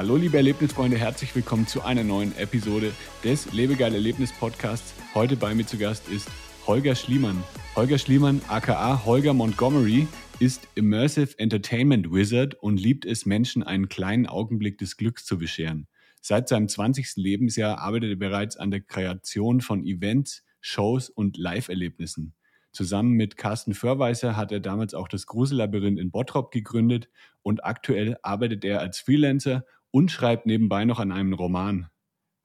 [0.00, 2.90] Hallo liebe Erlebnisfreunde, herzlich willkommen zu einer neuen Episode
[3.22, 4.94] des Lebegeil Erlebnis Podcasts.
[5.12, 6.26] Heute bei mir zu Gast ist
[6.66, 7.44] Holger Schliemann.
[7.76, 10.08] Holger Schliemann, aka Holger Montgomery,
[10.38, 15.86] ist Immersive Entertainment Wizard und liebt es, Menschen einen kleinen Augenblick des Glücks zu bescheren.
[16.22, 17.16] Seit seinem 20.
[17.16, 22.32] Lebensjahr arbeitet er bereits an der Kreation von Events, Shows und Live-Erlebnissen.
[22.72, 27.10] Zusammen mit Carsten Förweiser hat er damals auch das Grusellabyrinth in Bottrop gegründet
[27.42, 31.90] und aktuell arbeitet er als Freelancer und schreibt nebenbei noch an einem Roman.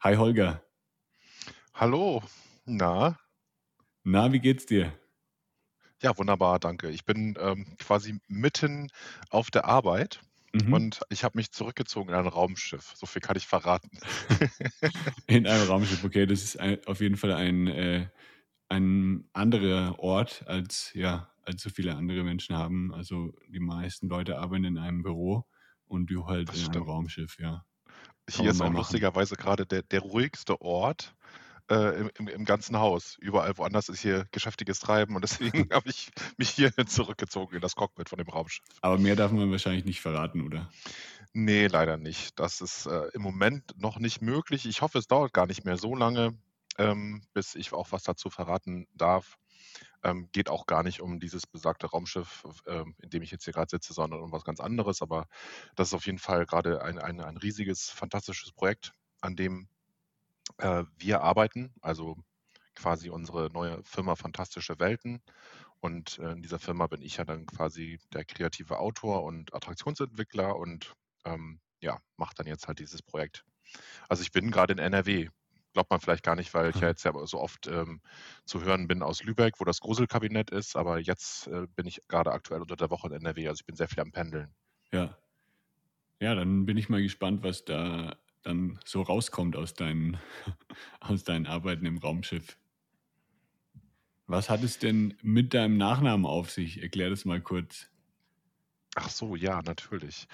[0.02, 0.64] Hi Holger.
[1.74, 2.24] Hallo.
[2.66, 3.20] Na?
[4.04, 4.94] Na, wie geht's dir?
[6.02, 6.90] Ja, wunderbar, danke.
[6.90, 8.90] Ich bin ähm, quasi mitten
[9.30, 10.22] auf der Arbeit
[10.54, 10.74] mhm.
[10.74, 12.94] und ich habe mich zurückgezogen in ein Raumschiff.
[12.96, 13.90] So viel kann ich verraten.
[15.28, 16.26] in einem Raumschiff, okay.
[16.26, 18.08] Das ist ein, auf jeden Fall ein, äh,
[18.70, 22.94] ein anderer Ort, als, ja, als so viele andere Menschen haben.
[22.94, 25.46] Also die meisten Leute arbeiten in einem Büro
[25.88, 26.78] und du halt das in stimmt.
[26.78, 27.66] einem Raumschiff, ja.
[28.30, 28.78] Hier ist auch machen.
[28.78, 31.16] lustigerweise gerade der, der ruhigste Ort
[31.70, 33.18] äh, im, im, ganzen Haus.
[33.20, 37.76] Überall woanders ist hier geschäftiges Treiben und deswegen habe ich mich hier zurückgezogen in das
[37.76, 38.66] Cockpit von dem Raumschiff.
[38.82, 40.70] Aber mehr darf man wahrscheinlich nicht verraten, oder?
[41.34, 42.40] Nee, leider nicht.
[42.40, 44.66] Das ist äh, im Moment noch nicht möglich.
[44.66, 46.38] Ich hoffe, es dauert gar nicht mehr so lange,
[46.78, 49.38] ähm, bis ich auch was dazu verraten darf.
[50.06, 53.54] Ähm, geht auch gar nicht um dieses besagte Raumschiff, ähm, in dem ich jetzt hier
[53.54, 55.02] gerade sitze, sondern um was ganz anderes.
[55.02, 55.28] Aber
[55.76, 59.68] das ist auf jeden Fall gerade ein, ein, ein riesiges, fantastisches Projekt, an dem
[60.60, 61.74] äh, wir arbeiten.
[61.82, 62.18] Also
[62.76, 65.22] quasi unsere neue Firma Fantastische Welten.
[65.80, 70.56] Und äh, in dieser Firma bin ich ja dann quasi der kreative Autor und Attraktionsentwickler
[70.56, 70.94] und
[71.26, 73.44] ähm, ja, mache dann jetzt halt dieses Projekt.
[74.08, 75.30] Also ich bin gerade in NRW
[75.76, 78.00] glaubt man vielleicht gar nicht, weil ich ja jetzt ja so oft ähm,
[78.46, 82.32] zu hören bin aus Lübeck, wo das Gruselkabinett ist, aber jetzt äh, bin ich gerade
[82.32, 84.56] aktuell unter der Woche in NRW, also ich bin sehr viel am Pendeln.
[84.94, 85.18] Ja.
[86.22, 90.18] Ja, dann bin ich mal gespannt, was da dann so rauskommt aus deinen,
[91.02, 92.58] aus deinen Arbeiten im Raumschiff.
[94.28, 96.82] Was hat es denn mit deinem Nachnamen auf sich?
[96.82, 97.90] Erklär das mal kurz.
[98.96, 100.26] Ach so, ja, natürlich.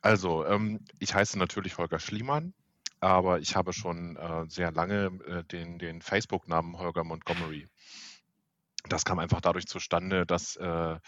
[0.00, 2.54] Also, ähm, ich heiße natürlich Holger Schliemann
[3.00, 7.68] aber ich habe schon äh, sehr lange äh, den, den Facebook-Namen Holger Montgomery.
[8.88, 10.98] Das kam einfach dadurch zustande, dass äh,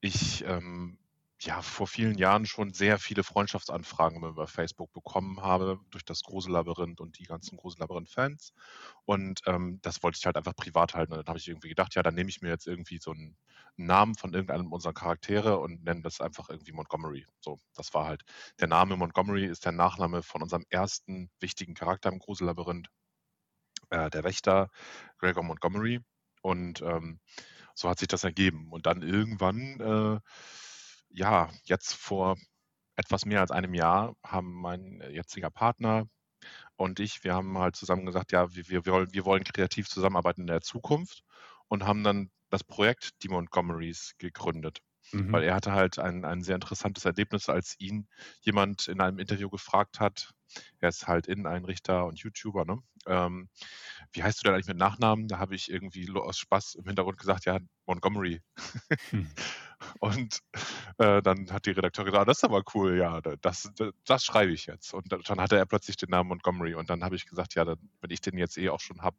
[0.00, 0.98] ich ähm,
[1.44, 7.00] ja vor vielen Jahren schon sehr viele Freundschaftsanfragen über Facebook bekommen habe durch das Gruselabyrinth
[7.00, 8.52] und die ganzen Gruselabyrinth-Fans.
[9.04, 11.12] Und ähm, das wollte ich halt einfach privat halten.
[11.12, 13.36] Und dann habe ich irgendwie gedacht, ja, dann nehme ich mir jetzt irgendwie so einen
[13.76, 17.26] Namen von irgendeinem unserer Charaktere und nenne das einfach irgendwie Montgomery.
[17.40, 18.22] So, das war halt.
[18.60, 22.88] Der Name Montgomery ist der Nachname von unserem ersten wichtigen Charakter im Gruselabyrinth,
[23.90, 24.70] äh, der Wächter
[25.18, 26.00] Gregor Montgomery.
[26.42, 27.20] Und ähm,
[27.74, 28.68] so hat sich das ergeben.
[28.70, 30.20] Und dann irgendwann äh,
[31.10, 32.36] ja, jetzt vor
[32.96, 36.06] etwas mehr als einem Jahr haben mein jetziger Partner
[36.76, 40.42] und ich, wir haben halt zusammen gesagt, ja, wir, wir, wollen, wir wollen kreativ zusammenarbeiten
[40.42, 41.22] in der Zukunft
[41.68, 44.80] und haben dann das Projekt Die Montgomerys gegründet.
[45.12, 45.32] Mhm.
[45.32, 48.08] Weil er hatte halt ein, ein sehr interessantes Erlebnis, als ihn
[48.40, 50.32] jemand in einem Interview gefragt hat,
[50.80, 52.78] er ist halt Inneneinrichter und YouTuber, ne?
[53.06, 53.48] Ähm,
[54.12, 55.28] wie heißt du denn eigentlich mit Nachnamen?
[55.28, 58.42] Da habe ich irgendwie aus Spaß im Hintergrund gesagt, ja, Montgomery.
[59.10, 59.30] Hm.
[60.00, 60.40] Und
[60.98, 64.24] äh, dann hat die Redakteurin gesagt, ah, das ist aber cool, ja, das, das, das,
[64.24, 64.92] schreibe ich jetzt.
[64.92, 66.74] Und dann hatte er plötzlich den Namen Montgomery.
[66.74, 69.16] Und dann habe ich gesagt, ja, dann, wenn ich den jetzt eh auch schon habe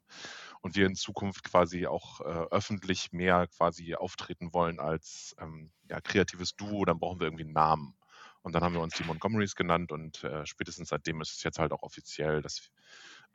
[0.62, 6.00] und wir in Zukunft quasi auch äh, öffentlich mehr quasi auftreten wollen als ähm, ja,
[6.02, 7.98] kreatives Duo, dann brauchen wir irgendwie einen Namen.
[8.44, 11.60] Und dann haben wir uns die Montgomerys genannt und äh, spätestens seitdem ist es jetzt
[11.60, 12.72] halt auch offiziell, dass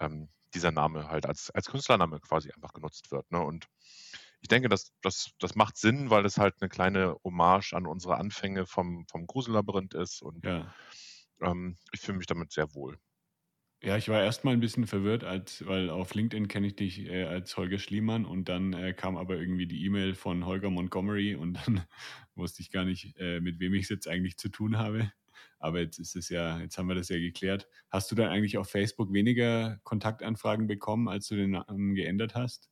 [0.01, 3.31] ähm, dieser Name halt als, als Künstlername quasi einfach genutzt wird.
[3.31, 3.41] Ne?
[3.41, 3.69] Und
[4.41, 8.17] ich denke, das, das, das macht Sinn, weil es halt eine kleine Hommage an unsere
[8.17, 10.73] Anfänge vom, vom Grusellabyrinth ist und ja.
[11.41, 12.99] ähm, ich fühle mich damit sehr wohl.
[13.83, 17.25] Ja, ich war erstmal ein bisschen verwirrt, als, weil auf LinkedIn kenne ich dich äh,
[17.25, 21.55] als Holger Schliemann und dann äh, kam aber irgendwie die E-Mail von Holger Montgomery und
[21.55, 21.85] dann
[22.35, 25.13] wusste ich gar nicht, äh, mit wem ich es jetzt eigentlich zu tun habe.
[25.59, 27.69] Aber jetzt ist es ja, jetzt haben wir das ja geklärt.
[27.91, 32.71] Hast du dann eigentlich auf Facebook weniger Kontaktanfragen bekommen, als du den Namen geändert hast?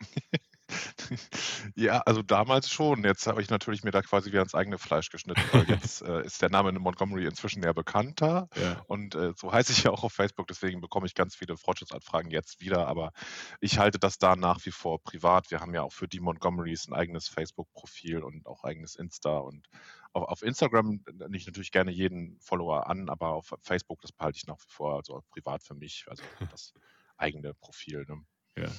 [1.74, 3.04] Ja, also damals schon.
[3.04, 6.24] Jetzt habe ich natürlich mir da quasi wieder ins eigene Fleisch geschnitten, weil jetzt äh,
[6.24, 8.82] ist der Name Montgomery inzwischen ja bekannter Ja.
[8.86, 12.30] und äh, so heiße ich ja auch auf Facebook, deswegen bekomme ich ganz viele Fortschrittsanfragen
[12.30, 13.12] jetzt wieder, aber
[13.60, 15.50] ich halte das da nach wie vor privat.
[15.50, 19.68] Wir haben ja auch für die Montgomerys ein eigenes Facebook-Profil und auch eigenes Insta und
[20.12, 24.36] auf, auf Instagram nehme ich natürlich gerne jeden Follower an, aber auf Facebook, das behalte
[24.36, 26.74] ich nach wie vor, also privat für mich, also das
[27.16, 28.04] eigene Profil.
[28.08, 28.24] Ne?
[28.56, 28.70] Ja.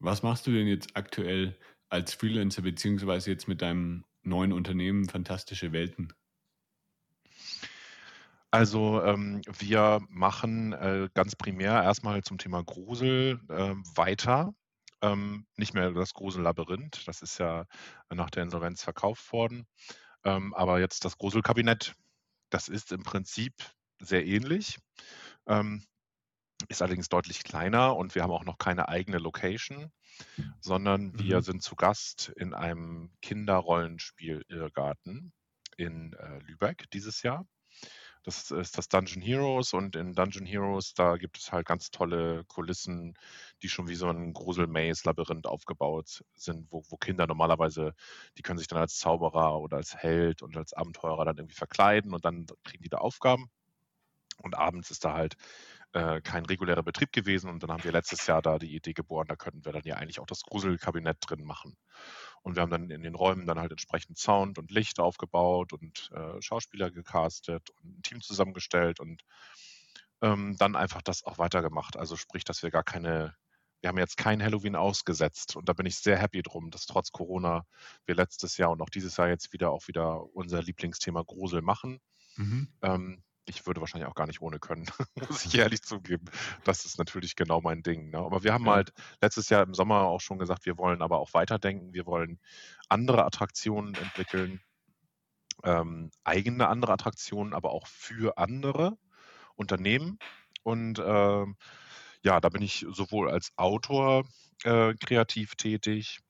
[0.00, 1.58] Was machst du denn jetzt aktuell
[1.88, 6.12] als Freelancer, beziehungsweise jetzt mit deinem neuen Unternehmen Fantastische Welten?
[8.50, 14.54] Also ähm, wir machen äh, ganz primär erstmal zum Thema Grusel ähm, weiter.
[15.02, 17.66] Ähm, nicht mehr das Grusellabyrinth, das ist ja
[18.10, 19.66] nach der Insolvenz verkauft worden.
[20.24, 21.94] Ähm, aber jetzt das Gruselkabinett,
[22.50, 23.52] das ist im Prinzip
[24.00, 24.78] sehr ähnlich,
[25.46, 25.84] ähm,
[26.68, 29.92] ist allerdings deutlich kleiner und wir haben auch noch keine eigene Location,
[30.60, 31.42] sondern wir Mhm.
[31.42, 35.32] sind zu Gast in einem Kinderrollenspiel Irrgarten
[35.76, 37.46] in äh, Lübeck dieses Jahr.
[38.24, 42.44] Das ist das Dungeon Heroes und in Dungeon Heroes, da gibt es halt ganz tolle
[42.46, 43.14] Kulissen,
[43.62, 47.94] die schon wie so ein Grusel-Maze-Labyrinth aufgebaut sind, wo, wo Kinder normalerweise,
[48.36, 52.14] die können sich dann als Zauberer oder als Held und als Abenteurer dann irgendwie verkleiden
[52.14, 53.50] und dann kriegen die da Aufgaben.
[54.42, 55.36] Und abends ist da halt
[55.92, 59.26] äh, kein regulärer Betrieb gewesen und dann haben wir letztes Jahr da die Idee geboren,
[59.28, 61.76] da könnten wir dann ja eigentlich auch das Gruselkabinett drin machen.
[62.42, 66.10] Und wir haben dann in den Räumen dann halt entsprechend Sound und Licht aufgebaut und
[66.12, 69.22] äh, Schauspieler gecastet und ein Team zusammengestellt und
[70.20, 71.96] ähm, dann einfach das auch weitergemacht.
[71.96, 73.34] Also sprich, dass wir gar keine,
[73.80, 77.12] wir haben jetzt kein Halloween ausgesetzt und da bin ich sehr happy drum, dass trotz
[77.12, 77.64] Corona
[78.04, 82.00] wir letztes Jahr und auch dieses Jahr jetzt wieder auch wieder unser Lieblingsthema Grusel machen.
[82.36, 82.68] Mhm.
[82.82, 84.86] Ähm, ich würde wahrscheinlich auch gar nicht ohne können,
[85.28, 86.26] muss ich ehrlich zugeben.
[86.64, 88.10] Das ist natürlich genau mein Ding.
[88.10, 88.18] Ne?
[88.18, 88.70] Aber wir haben Ja.
[88.70, 91.92] halt letztes Jahr im Sommer auch schon gesagt, wir wollen aber auch weiterdenken.
[91.94, 92.40] Wir wollen
[92.88, 94.62] andere Attraktionen entwickeln,
[95.64, 98.98] ähm, eigene andere Attraktionen, aber auch für andere
[99.56, 100.20] Unternehmen.
[100.64, 101.56] Und ähm,
[102.22, 104.24] ja, da bin ich sowohl als Autor
[104.64, 106.20] äh, kreativ tätig,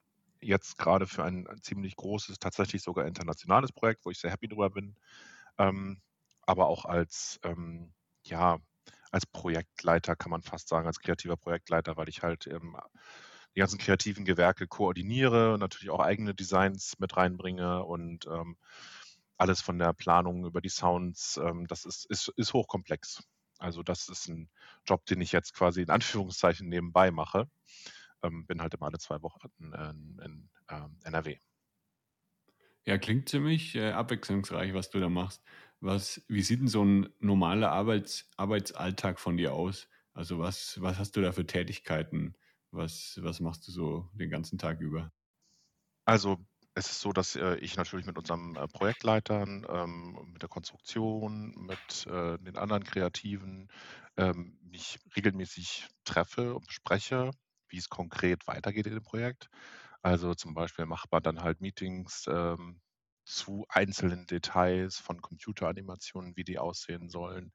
[0.40, 4.48] jetzt gerade für ein, ein ziemlich großes, tatsächlich sogar internationales Projekt, wo ich sehr happy
[4.48, 4.96] drüber bin,
[5.58, 6.00] ähm,
[6.48, 7.92] aber auch als, ähm,
[8.24, 8.58] ja,
[9.10, 12.74] als Projektleiter kann man fast sagen, als kreativer Projektleiter, weil ich halt ähm,
[13.54, 18.56] die ganzen kreativen Gewerke koordiniere und natürlich auch eigene Designs mit reinbringe und ähm,
[19.36, 23.22] alles von der Planung über die Sounds, ähm, das ist, ist, ist hochkomplex.
[23.58, 24.48] Also das ist ein
[24.86, 27.50] Job, den ich jetzt quasi in Anführungszeichen nebenbei mache.
[28.22, 31.38] Ähm, bin halt immer alle zwei Wochen in, in ähm, NRW.
[32.86, 35.44] Ja, klingt ziemlich äh, abwechslungsreich, was du da machst.
[35.80, 39.88] Was, wie sieht denn so ein normaler Arbeits, Arbeitsalltag von dir aus?
[40.12, 42.34] Also was, was hast du da für Tätigkeiten?
[42.70, 45.12] Was, was machst du so den ganzen Tag über?
[46.04, 46.38] Also
[46.74, 51.54] es ist so, dass äh, ich natürlich mit unseren äh, Projektleitern, ähm, mit der Konstruktion,
[51.56, 53.68] mit äh, den anderen Kreativen
[54.16, 57.30] ähm, mich regelmäßig treffe und bespreche,
[57.68, 59.48] wie es konkret weitergeht in dem Projekt.
[60.02, 62.80] Also zum Beispiel macht man dann halt Meetings ähm,
[63.28, 67.52] zu einzelnen Details von Computeranimationen, wie die aussehen sollen.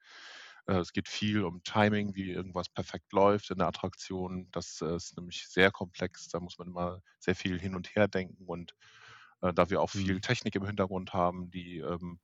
[0.68, 4.50] Äh, es geht viel um Timing, wie irgendwas perfekt läuft in der Attraktion.
[4.52, 6.30] Das äh, ist nämlich sehr komplex.
[6.30, 8.45] Da muss man immer sehr viel hin und her denken.
[8.45, 8.76] Und
[9.42, 10.21] äh, da wir auch viel Mhm.
[10.21, 12.19] Technik im Hintergrund haben, die ähm,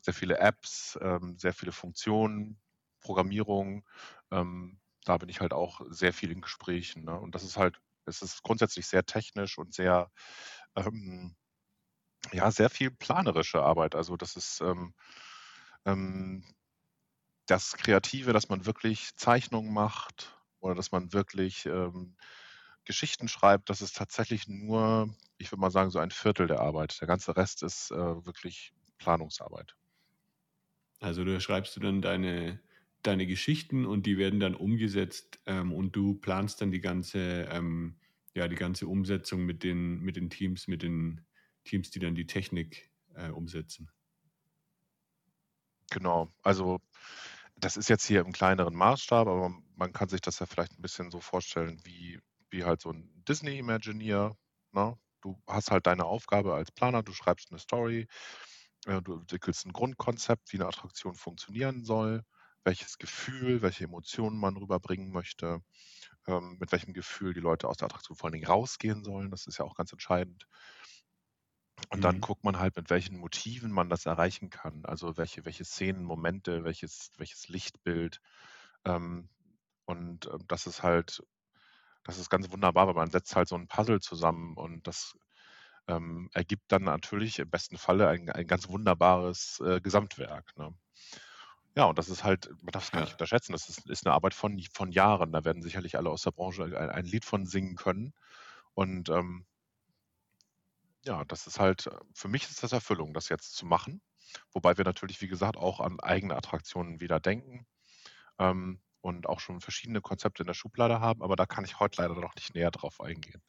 [0.00, 2.60] sehr viele Apps, ähm, sehr viele Funktionen,
[3.00, 3.84] Programmierung,
[4.30, 7.04] ähm, da bin ich halt auch sehr viel in Gesprächen.
[7.04, 7.18] Ne?
[7.18, 10.10] Und das ist halt, es ist grundsätzlich sehr technisch und sehr,
[10.76, 11.36] ähm,
[12.32, 13.94] ja, sehr viel planerische Arbeit.
[13.94, 14.94] Also das ist ähm,
[15.84, 16.44] ähm,
[17.46, 22.16] das Kreative, dass man wirklich Zeichnungen macht oder dass man wirklich ähm,
[22.84, 27.00] Geschichten schreibt, das ist tatsächlich nur, ich würde mal sagen, so ein Viertel der Arbeit.
[27.00, 29.76] Der ganze Rest ist äh, wirklich Planungsarbeit.
[31.00, 32.60] Also da schreibst du dann deine,
[33.02, 37.96] deine Geschichten und die werden dann umgesetzt ähm, und du planst dann die ganze, ähm,
[38.34, 41.24] ja, die ganze Umsetzung mit den, mit den Teams, mit den
[41.64, 43.90] Teams, die dann die Technik äh, umsetzen.
[45.90, 46.28] Genau.
[46.42, 46.80] Also
[47.56, 50.82] das ist jetzt hier im kleineren Maßstab, aber man kann sich das ja vielleicht ein
[50.82, 52.18] bisschen so vorstellen, wie,
[52.50, 54.36] wie halt so ein Disney-Imagineer.
[54.72, 54.98] Ne?
[55.20, 58.08] Du hast halt deine Aufgabe als Planer, du schreibst eine Story,
[58.86, 62.24] äh, du entwickelst ein Grundkonzept, wie eine Attraktion funktionieren soll,
[62.64, 65.60] welches Gefühl, welche Emotionen man rüberbringen möchte,
[66.26, 69.30] ähm, mit welchem Gefühl die Leute aus der Attraktion vor allen Dingen rausgehen sollen.
[69.30, 70.46] Das ist ja auch ganz entscheidend.
[71.90, 72.20] Und dann mhm.
[72.20, 74.84] guckt man halt, mit welchen Motiven man das erreichen kann.
[74.84, 78.20] Also welche, welche Szenen, Momente, welches, welches Lichtbild.
[78.84, 79.28] Ähm,
[79.84, 81.22] und äh, das ist halt,
[82.04, 85.16] das ist ganz wunderbar, weil man setzt halt so ein Puzzle zusammen und das
[85.88, 90.56] ähm, ergibt dann natürlich im besten Falle ein, ein ganz wunderbares äh, Gesamtwerk.
[90.56, 90.74] Ne?
[91.74, 94.14] Ja, und das ist halt, man darf es gar nicht unterschätzen, das ist, ist eine
[94.14, 95.32] Arbeit von, von Jahren.
[95.32, 98.12] Da werden sicherlich alle aus der Branche ein, ein Lied von singen können.
[98.74, 99.46] Und ähm,
[101.04, 104.00] ja, das ist halt, für mich ist das Erfüllung, das jetzt zu machen.
[104.52, 107.66] Wobei wir natürlich, wie gesagt, auch an eigene Attraktionen wieder denken
[108.38, 112.00] ähm, und auch schon verschiedene Konzepte in der Schublade haben, aber da kann ich heute
[112.00, 113.42] leider noch nicht näher drauf eingehen.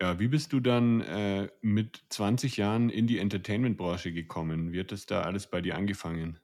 [0.00, 4.72] Ja, wie bist du dann äh, mit 20 Jahren in die Entertainment-Branche gekommen?
[4.72, 6.38] Wie hat das da alles bei dir angefangen?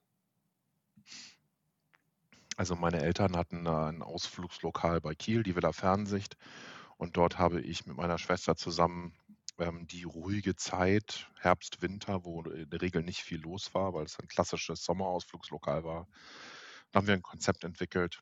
[2.57, 6.37] Also meine Eltern hatten ein Ausflugslokal bei Kiel, die Villa Fernsicht.
[6.97, 9.15] Und dort habe ich mit meiner Schwester zusammen
[9.63, 14.05] ähm, die ruhige Zeit, Herbst, Winter, wo in der Regel nicht viel los war, weil
[14.05, 16.09] es ein klassisches Sommerausflugslokal war.
[16.91, 18.21] Da haben wir ein Konzept entwickelt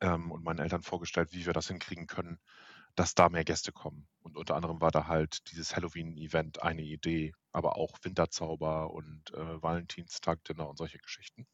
[0.00, 2.38] ähm, und meinen Eltern vorgestellt, wie wir das hinkriegen können,
[2.94, 4.08] dass da mehr Gäste kommen.
[4.20, 9.62] Und unter anderem war da halt dieses Halloween-Event eine Idee, aber auch Winterzauber und äh,
[9.62, 11.46] Valentinstag-Dinner und solche Geschichten.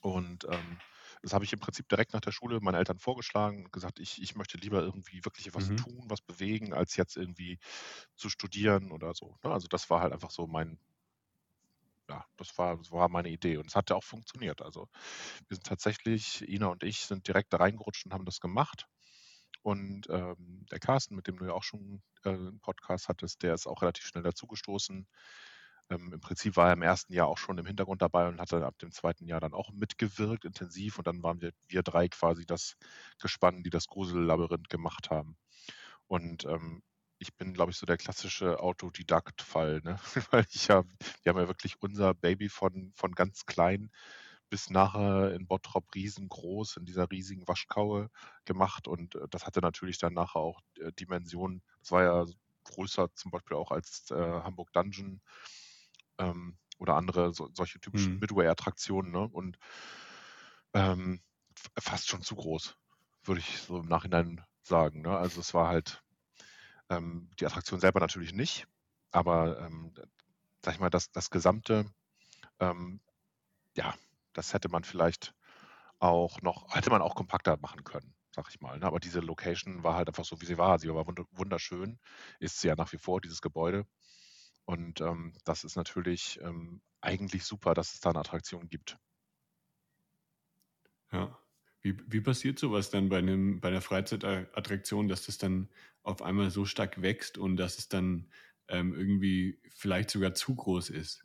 [0.00, 0.78] Und ähm,
[1.22, 4.22] das habe ich im Prinzip direkt nach der Schule meinen Eltern vorgeschlagen und gesagt, ich,
[4.22, 5.76] ich möchte lieber irgendwie wirklich was mhm.
[5.76, 7.58] tun, was bewegen, als jetzt irgendwie
[8.16, 9.36] zu studieren oder so.
[9.42, 9.50] Ne?
[9.50, 10.78] Also das war halt einfach so mein,
[12.08, 14.62] ja, das war, das war meine Idee und es hat ja auch funktioniert.
[14.62, 14.88] Also
[15.48, 18.86] wir sind tatsächlich, Ina und ich sind direkt da reingerutscht und haben das gemacht.
[19.62, 23.54] Und ähm, der Carsten, mit dem du ja auch schon äh, einen Podcast hattest, der
[23.54, 25.06] ist auch relativ schnell dazugestoßen.
[25.90, 28.64] Ähm, Im Prinzip war er im ersten Jahr auch schon im Hintergrund dabei und hatte
[28.66, 30.98] ab dem zweiten Jahr dann auch mitgewirkt, intensiv.
[30.98, 32.76] Und dann waren wir, wir drei quasi das
[33.20, 35.36] Gespann, die das Grusellabyrinth gemacht haben.
[36.06, 36.82] Und ähm,
[37.18, 39.98] ich bin, glaube ich, so der klassische Autodidakt-Fall, ne?
[40.32, 40.84] weil ich ja,
[41.22, 43.90] wir haben ja wirklich unser Baby von, von ganz klein
[44.50, 48.10] bis nachher in Bottrop riesengroß in dieser riesigen Waschkaue
[48.46, 51.62] gemacht und äh, das hatte natürlich dann nachher auch äh, Dimensionen.
[51.80, 52.24] Das war ja
[52.64, 55.20] größer zum Beispiel auch als äh, Hamburg Dungeon
[56.18, 58.20] ähm, oder andere so, solche typischen mhm.
[58.20, 59.28] Midway-Attraktionen ne?
[59.28, 59.58] und
[60.74, 61.20] ähm,
[61.78, 62.76] fast schon zu groß,
[63.24, 65.02] würde ich so im Nachhinein sagen.
[65.02, 65.16] Ne?
[65.16, 66.02] Also es war halt
[66.88, 68.66] ähm, die Attraktion selber natürlich nicht,
[69.10, 69.92] aber ähm,
[70.64, 71.86] sag ich mal, das, das gesamte,
[72.60, 73.00] ähm,
[73.76, 73.94] ja,
[74.32, 75.34] das hätte man vielleicht
[75.98, 78.78] auch noch, hätte man auch kompakter machen können, sag ich mal.
[78.78, 78.86] Ne?
[78.86, 80.78] Aber diese Location war halt einfach so, wie sie war.
[80.78, 81.98] Sie war wunderschön,
[82.38, 83.86] ist sie ja nach wie vor, dieses Gebäude.
[84.68, 88.98] Und ähm, das ist natürlich ähm, eigentlich super, dass es da eine Attraktion gibt.
[91.10, 91.38] Ja.
[91.80, 95.70] Wie, wie passiert sowas dann bei, einem, bei einer Freizeitattraktion, dass das dann
[96.02, 98.30] auf einmal so stark wächst und dass es dann
[98.68, 101.24] ähm, irgendwie vielleicht sogar zu groß ist?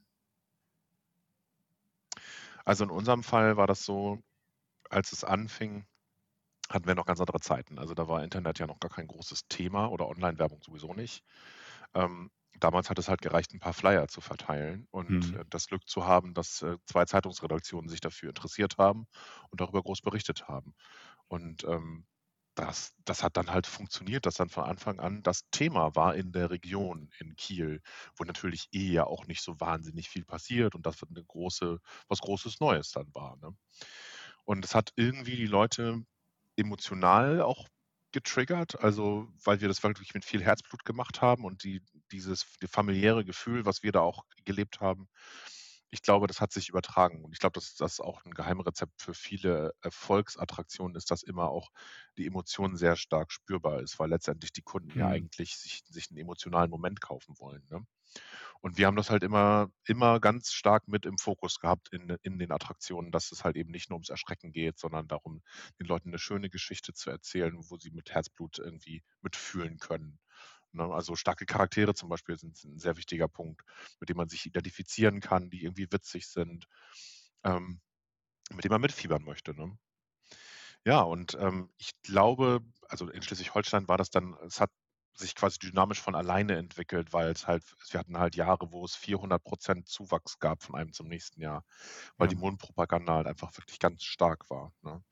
[2.63, 4.23] Also in unserem Fall war das so,
[4.89, 5.85] als es anfing,
[6.69, 7.77] hatten wir noch ganz andere Zeiten.
[7.77, 11.25] Also da war Internet ja noch gar kein großes Thema oder Online-Werbung sowieso nicht.
[11.93, 15.39] Ähm, damals hat es halt gereicht, ein paar Flyer zu verteilen und mhm.
[15.39, 19.07] Äh, das Glück zu haben, dass äh, zwei Zeitungsredaktionen sich dafür interessiert haben
[19.49, 20.73] und darüber groß berichtet haben.
[21.27, 22.05] Und ähm,
[22.55, 26.31] das, das hat dann halt funktioniert, dass dann von Anfang an das Thema war in
[26.31, 27.81] der Region in Kiel,
[28.15, 32.19] wo natürlich eh ja auch nicht so wahnsinnig viel passiert und das eine große, was
[32.19, 33.37] Großes Neues dann war.
[33.37, 33.55] Ne?
[34.45, 36.05] Und es hat irgendwie die Leute
[36.55, 37.67] emotional auch
[38.11, 41.81] getriggert, also weil wir das wirklich mit viel Herzblut gemacht haben und die,
[42.13, 45.09] dieses die familiäre Gefühl, was wir da auch gelebt haben,
[45.93, 47.23] ich glaube, das hat sich übertragen.
[47.23, 51.69] Und ich glaube, dass das auch ein Geheimrezept für viele Erfolgsattraktionen ist, dass immer auch
[52.17, 54.99] die Emotion sehr stark spürbar ist, weil letztendlich die Kunden mhm.
[54.99, 57.63] ja eigentlich sich, sich einen emotionalen Moment kaufen wollen.
[57.69, 57.85] Ne?
[58.59, 62.39] Und wir haben das halt immer, immer ganz stark mit im Fokus gehabt in, in
[62.39, 65.43] den Attraktionen, dass es halt eben nicht nur ums Erschrecken geht, sondern darum,
[65.79, 70.17] den Leuten eine schöne Geschichte zu erzählen, wo sie mit Herzblut irgendwie mitfühlen können.
[70.73, 70.83] Ne?
[70.83, 73.61] Also starke Charaktere zum Beispiel sind ein sehr wichtiger Punkt,
[73.99, 76.67] mit dem man sich identifizieren kann, die irgendwie witzig sind,
[77.43, 77.79] ähm,
[78.51, 79.53] mit dem man mitfiebern möchte.
[79.53, 79.77] Ne?
[80.85, 84.71] Ja, und ähm, ich glaube, also in Schleswig-Holstein war das dann, es hat
[85.15, 88.95] sich quasi dynamisch von alleine entwickelt, weil es halt, wir hatten halt Jahre, wo es
[88.95, 91.63] 400 Prozent Zuwachs gab von einem zum nächsten Jahr,
[92.17, 92.29] weil ja.
[92.29, 94.73] die Mundpropaganda halt einfach wirklich ganz stark war.
[94.81, 95.03] Ne?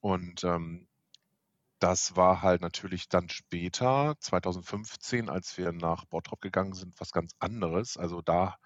[0.00, 0.86] Und ähm,
[1.78, 7.32] das war halt natürlich dann später, 2015, als wir nach Bottrop gegangen sind, was ganz
[7.38, 7.96] anderes.
[7.96, 8.56] Also da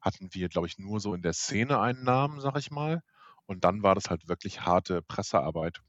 [0.00, 3.02] hatten wir, glaube ich, nur so in der Szene einen Namen, sag ich mal.
[3.46, 5.80] Und dann war das halt wirklich harte Pressearbeit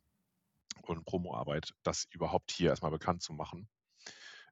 [0.83, 3.67] und Promoarbeit, das überhaupt hier erstmal bekannt zu machen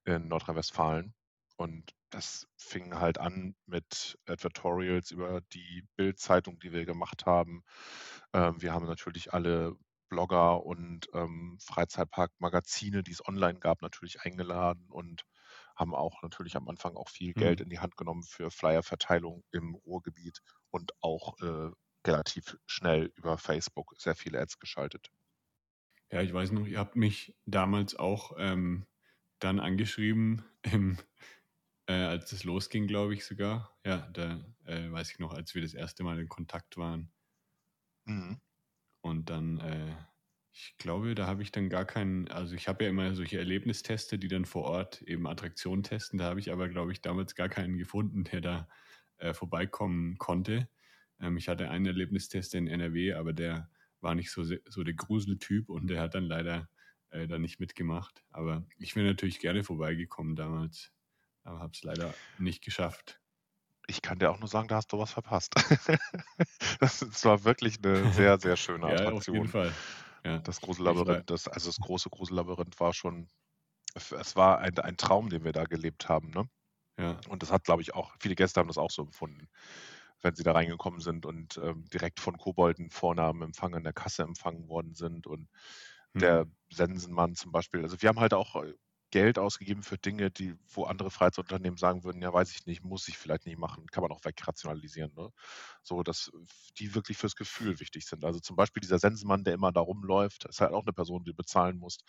[0.06, 1.14] in Nordrhein-Westfalen.
[1.58, 7.64] Und das fing halt an mit Advertorials über die Bildzeitung, die wir gemacht haben.
[8.34, 9.76] Ähm, wir haben natürlich alle
[10.10, 15.24] Blogger und ähm, Freizeitparkmagazine, die es online gab, natürlich eingeladen und
[15.76, 17.62] haben auch natürlich am Anfang auch viel Geld Mhm.
[17.62, 21.72] in die Hand genommen für Flyerverteilung im Ruhrgebiet und auch äh,
[22.08, 25.12] relativ schnell über Facebook sehr viele Ads geschaltet.
[26.12, 28.86] Ja, ich weiß noch, ihr habt mich damals auch ähm,
[29.40, 30.98] dann angeschrieben, im,
[31.88, 33.78] äh, als es losging, glaube ich sogar.
[33.86, 37.12] Ja, da äh, weiß ich noch, als wir das erste Mal in Kontakt waren.
[38.06, 38.36] Mhm.
[39.06, 39.96] Und dann, äh,
[40.52, 44.18] ich glaube, da habe ich dann gar keinen, also ich habe ja immer solche Erlebnisteste,
[44.18, 46.18] die dann vor Ort eben Attraktionen testen.
[46.18, 48.68] Da habe ich aber, glaube ich, damals gar keinen gefunden, der da
[49.18, 50.68] äh, vorbeikommen konnte.
[51.20, 53.70] Ähm, ich hatte einen Erlebnistest in NRW, aber der
[54.02, 56.68] war nicht so, so der Gruseltyp und der hat dann leider
[57.12, 58.26] äh, da nicht mitgemacht.
[58.32, 60.92] Aber ich wäre natürlich gerne vorbeigekommen damals,
[61.44, 63.22] aber habe es leider nicht geschafft.
[63.88, 65.54] Ich kann dir auch nur sagen, da hast du was verpasst.
[66.80, 69.50] das, war wirklich eine sehr, sehr schöne Ja, auf jeden Attraktion.
[69.50, 69.78] Fall.
[70.26, 73.30] Ja, Das ich war, Grusellabyrinth, das, also das große Grusellabyrinth war schon,
[73.96, 76.32] es war ein, ein Traum, den wir da gelebt haben.
[76.32, 76.50] Ne?
[76.98, 79.48] ja, Und das hat, glaube ich, auch, viele Gäste haben das auch so empfunden,
[80.22, 83.94] wenn sie da reingekommen sind und ähm, direkt von Kobolden vorne am Empfang an der
[83.94, 85.50] Kasse empfangen worden sind und
[86.20, 87.82] der hm, Sensenmann zum Beispiel.
[87.84, 88.74] Also wir haben halt auch äh,
[89.16, 93.08] Geld ausgegeben für Dinge, die, wo andere Freizeitunternehmen sagen würden, ja, weiß ich nicht, muss
[93.08, 95.14] ich vielleicht nicht machen, kann man auch wegrationalisieren.
[95.16, 95.30] Ne?
[95.84, 96.34] So, dass
[96.78, 98.26] die wirklich fürs Gefühl wichtig sind.
[98.26, 101.32] Also zum Beispiel dieser Sensenmann, der immer da rumläuft, ist halt auch eine Person, die
[101.32, 102.04] du bezahlen musst,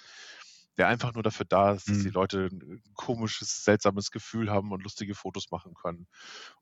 [0.79, 4.73] der einfach nur dafür da ist, dass die hm, Leute ein komisches, seltsames Gefühl haben
[4.73, 6.09] und lustige Fotos machen können.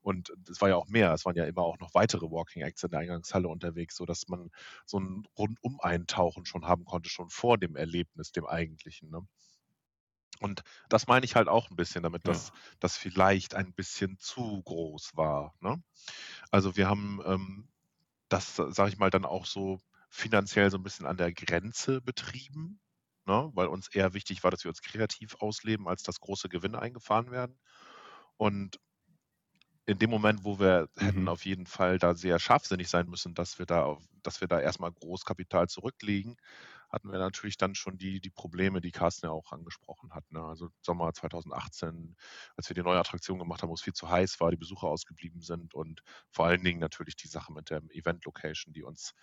[0.01, 1.11] Und es war ja auch mehr.
[1.11, 4.51] Es waren ja immer auch noch weitere Walking Acts in der Eingangshalle unterwegs, sodass man
[4.85, 9.09] so ein Rundum-Eintauchen schon haben konnte, schon vor dem Erlebnis, dem eigentlichen.
[9.09, 9.21] Ne?
[10.41, 14.17] Und das meine ich halt auch ein bisschen damit, dass ja, das vielleicht ein bisschen
[14.19, 15.55] zu groß war.
[15.61, 15.81] Ne?
[16.51, 17.69] Also wir haben ähm,
[18.29, 22.79] das, sage ich mal, dann auch so finanziell so ein bisschen an der Grenze betrieben,
[23.25, 23.51] ne?
[23.53, 27.31] weil uns eher wichtig war, dass wir uns kreativ ausleben, als dass große Gewinne eingefahren
[27.31, 27.57] werden.
[28.37, 28.79] Und
[29.85, 33.35] in dem Moment, wo wir hätten mhm, auf jeden Fall da sehr scharfsinnig sein müssen,
[33.35, 36.37] dass wir da, dass wir da erstmal Großkapital zurücklegen,
[36.95, 40.23] hatten wir natürlich dann schon die, die Probleme, die Carsten ja auch angesprochen hat.
[40.31, 40.41] Ne?
[40.41, 42.15] Also Sommer 2018,
[42.55, 44.87] als wir die neue Attraktion gemacht haben, wo es viel zu heiß war, die Besucher
[44.87, 49.13] ausgeblieben sind und vor allen Dingen natürlich die Sache mit der Event-Location, die uns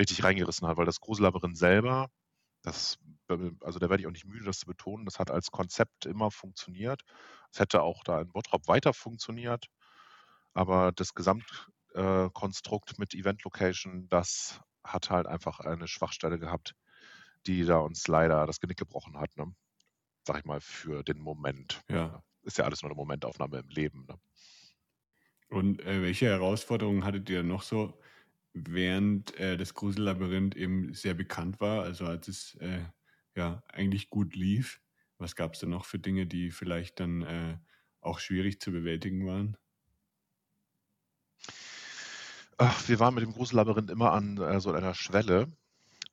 [0.00, 2.10] richtig reingerissen hat, weil das Grusellabyrinth selber,
[2.62, 6.06] das, also da werde ich auch nicht müde, das zu betonen, das hat als Konzept
[6.06, 7.02] immer funktioniert.
[7.52, 9.66] Es hätte auch da in Bottrop weiter funktioniert.
[10.54, 16.74] Aber das Gesamtkonstrukt mit Event Location, das hat halt einfach eine Schwachstelle gehabt,
[17.46, 19.54] die da uns leider das Genick gebrochen hat, ne?
[20.24, 21.82] Sag ich mal, für den Moment.
[21.88, 22.22] ja.
[22.44, 24.04] Ist ja alles nur eine Momentaufnahme im Leben.
[24.08, 24.18] Ne?
[25.48, 28.00] Und äh, welche Herausforderungen hattet ihr noch so,
[28.52, 32.84] während äh, das Grusellabyrinth eben sehr bekannt war, also als es äh,
[33.36, 34.80] ja eigentlich gut lief?
[35.18, 37.58] Was gab es da noch für Dinge, die vielleicht dann äh,
[38.00, 39.56] auch schwierig zu bewältigen waren?
[42.58, 45.52] Ach, wir waren mit dem Grusellabyrinth immer an äh, so einer Schwelle,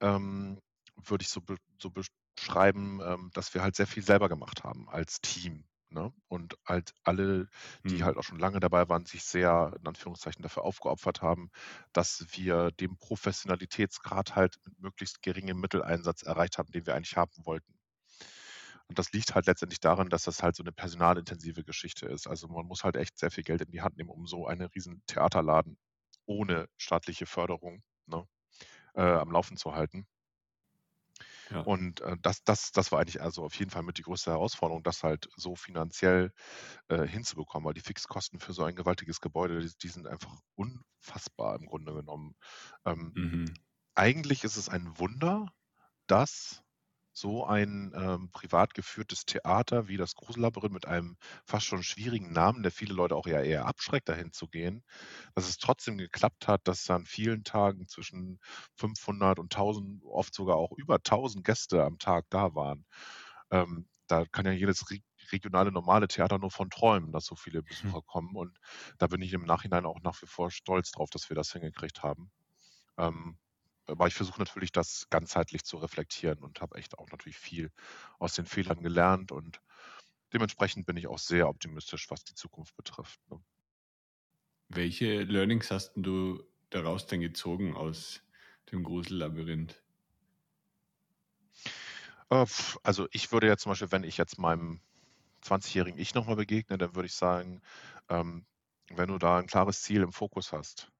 [0.01, 0.59] ähm,
[1.05, 4.89] würde ich so, be so beschreiben, ähm, dass wir halt sehr viel selber gemacht haben
[4.89, 5.65] als Team.
[5.91, 6.13] Ne?
[6.27, 7.47] Und halt alle,
[7.89, 11.49] die Hm, halt auch schon lange dabei waren, sich sehr in Anführungszeichen dafür aufgeopfert haben,
[11.93, 17.31] dass wir den Professionalitätsgrad halt mit möglichst geringem Mitteleinsatz erreicht haben, den wir eigentlich haben
[17.45, 17.73] wollten.
[18.87, 22.27] Und das liegt halt letztendlich daran, dass das halt so eine personalintensive Geschichte ist.
[22.27, 24.67] Also man muss halt echt sehr viel Geld in die Hand nehmen, um so einen
[24.67, 25.77] riesen Theaterladen
[26.25, 28.25] ohne staatliche Förderung ne,
[28.95, 30.07] äh, am Laufen zu halten.
[31.49, 34.31] Ja, Und äh, das, das, das war eigentlich also auf jeden Fall mit die größte
[34.31, 36.31] Herausforderung, das halt so finanziell
[36.89, 41.55] äh, hinzubekommen, weil die Fixkosten für so ein gewaltiges Gebäude, die, die sind einfach unfassbar
[41.57, 42.35] im Grunde genommen.
[42.85, 43.53] Ähm, mhm,
[43.95, 45.47] eigentlich ist es ein Wunder,
[46.07, 46.63] dass
[47.19, 52.63] so ein ähm, privat geführtes Theater wie das Grusellabyrinth mit einem fast schon schwierigen Namen,
[52.63, 54.83] der viele Leute auch eher, eher abschreckt, dahin zu gehen,
[55.35, 58.39] dass es trotzdem geklappt hat, dass an vielen Tagen zwischen
[58.75, 62.85] 500 und 1000, oft sogar auch über 1000 Gäste am Tag da waren.
[63.51, 64.99] Ähm, da kann ja jedes re
[65.31, 68.35] regionale normale Theater nur von träumen, dass so viele hm, Besucher kommen.
[68.35, 68.57] Und
[68.97, 72.01] da bin ich im Nachhinein auch nach wie vor stolz drauf, dass wir das hingekriegt
[72.01, 72.31] haben.
[72.97, 73.37] Ähm,
[73.89, 77.71] aber ich versuche natürlich, das ganzheitlich zu reflektieren und habe echt auch natürlich viel
[78.19, 79.61] aus den Fehlern gelernt und
[80.33, 83.19] dementsprechend bin ich auch sehr optimistisch, was die Zukunft betrifft.
[83.29, 83.41] Ne?
[84.69, 88.21] Welche Learnings hast du daraus denn gezogen aus
[88.71, 89.83] dem Grusellabyrinth?
[92.29, 92.45] Äh,
[92.83, 94.81] Also ich würde jetzt zum Beispiel, wenn ich jetzt meinem
[95.41, 97.61] 20-jährigen Ich nochmal begegne, dann würde ich sagen,
[98.09, 98.45] ähm,
[98.89, 100.91] wenn du da ein klares Ziel im Fokus hast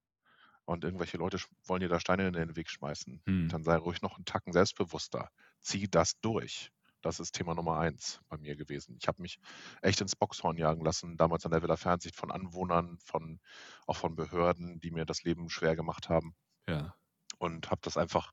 [0.69, 3.49] und irgendwelche Leute wollen dir da Steine in den Weg schmeißen, hm.
[3.49, 5.32] dann sei ruhig noch einen Tacken selbstbewusster.
[5.62, 6.71] Zieh das durch.
[7.01, 8.95] Das ist Thema Nummer eins bei mir gewesen.
[9.01, 9.39] Ich habe mich
[9.82, 13.39] echt ins Boxhorn jagen lassen, damals an der Villa Fernsicht von Anwohnern, von,
[13.88, 16.36] auch von Behörden, die mir das Leben schwer gemacht haben.
[16.67, 16.93] Ja.
[17.39, 18.32] Und habe das einfach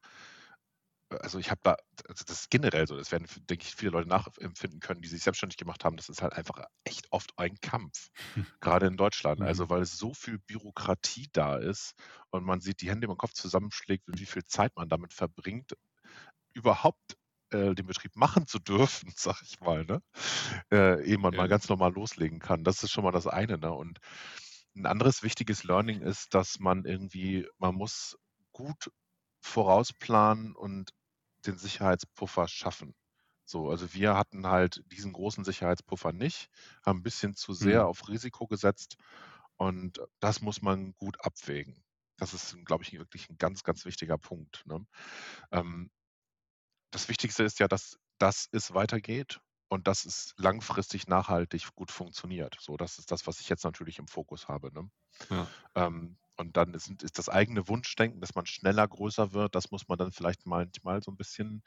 [1.09, 1.77] also ich habe da,
[2.09, 5.23] also das ist generell so, das werden, denke ich, viele Leute nachempfinden können, die sich
[5.23, 5.97] selbstständig gemacht haben.
[5.97, 8.09] Das ist halt einfach echt oft ein Kampf,
[8.61, 9.40] gerade in Deutschland.
[9.42, 9.71] Also mhm.
[9.71, 11.95] weil es so viel Bürokratie da ist
[12.31, 15.75] und man sieht, die Hände im Kopf zusammenschlägt und wie viel Zeit man damit verbringt,
[16.53, 17.16] überhaupt
[17.51, 20.03] äh, den Betrieb machen zu dürfen, sag ich mal, ne?
[20.73, 21.38] Äh, ehe man ja.
[21.38, 22.64] mal ganz normal loslegen kann.
[22.64, 23.73] Das ist schon mal das eine, ne?
[23.73, 23.99] Und
[24.75, 28.19] ein anderes wichtiges Learning ist, dass man irgendwie, man muss
[28.53, 28.90] gut
[29.47, 30.93] vorausplanen und
[31.47, 32.95] den Sicherheitspuffer schaffen.
[33.45, 36.49] So, also wir hatten halt diesen großen Sicherheitspuffer nicht,
[36.85, 37.89] haben ein bisschen zu sehr mhm.
[37.89, 38.97] auf Risiko gesetzt
[39.57, 41.85] und das muss man gut abwägen.
[42.19, 44.65] Das ist, glaube ich, wirklich ein ganz, ganz wichtiger Punkt.
[44.67, 44.85] Ne?
[45.53, 45.91] Ähm,
[46.91, 52.57] das Wichtigste ist ja, dass, dass es weitergeht und dass es langfristig nachhaltig gut funktioniert.
[52.61, 54.73] So, das ist das, was ich jetzt natürlich im Fokus habe.
[54.73, 54.91] Ne?
[55.31, 55.47] Ja.
[55.75, 59.88] Ähm, und dann ist, ist, das eigene Wunschdenken, dass man schneller größer wird, das muss
[59.88, 61.62] man dann vielleicht manchmal so ein bisschen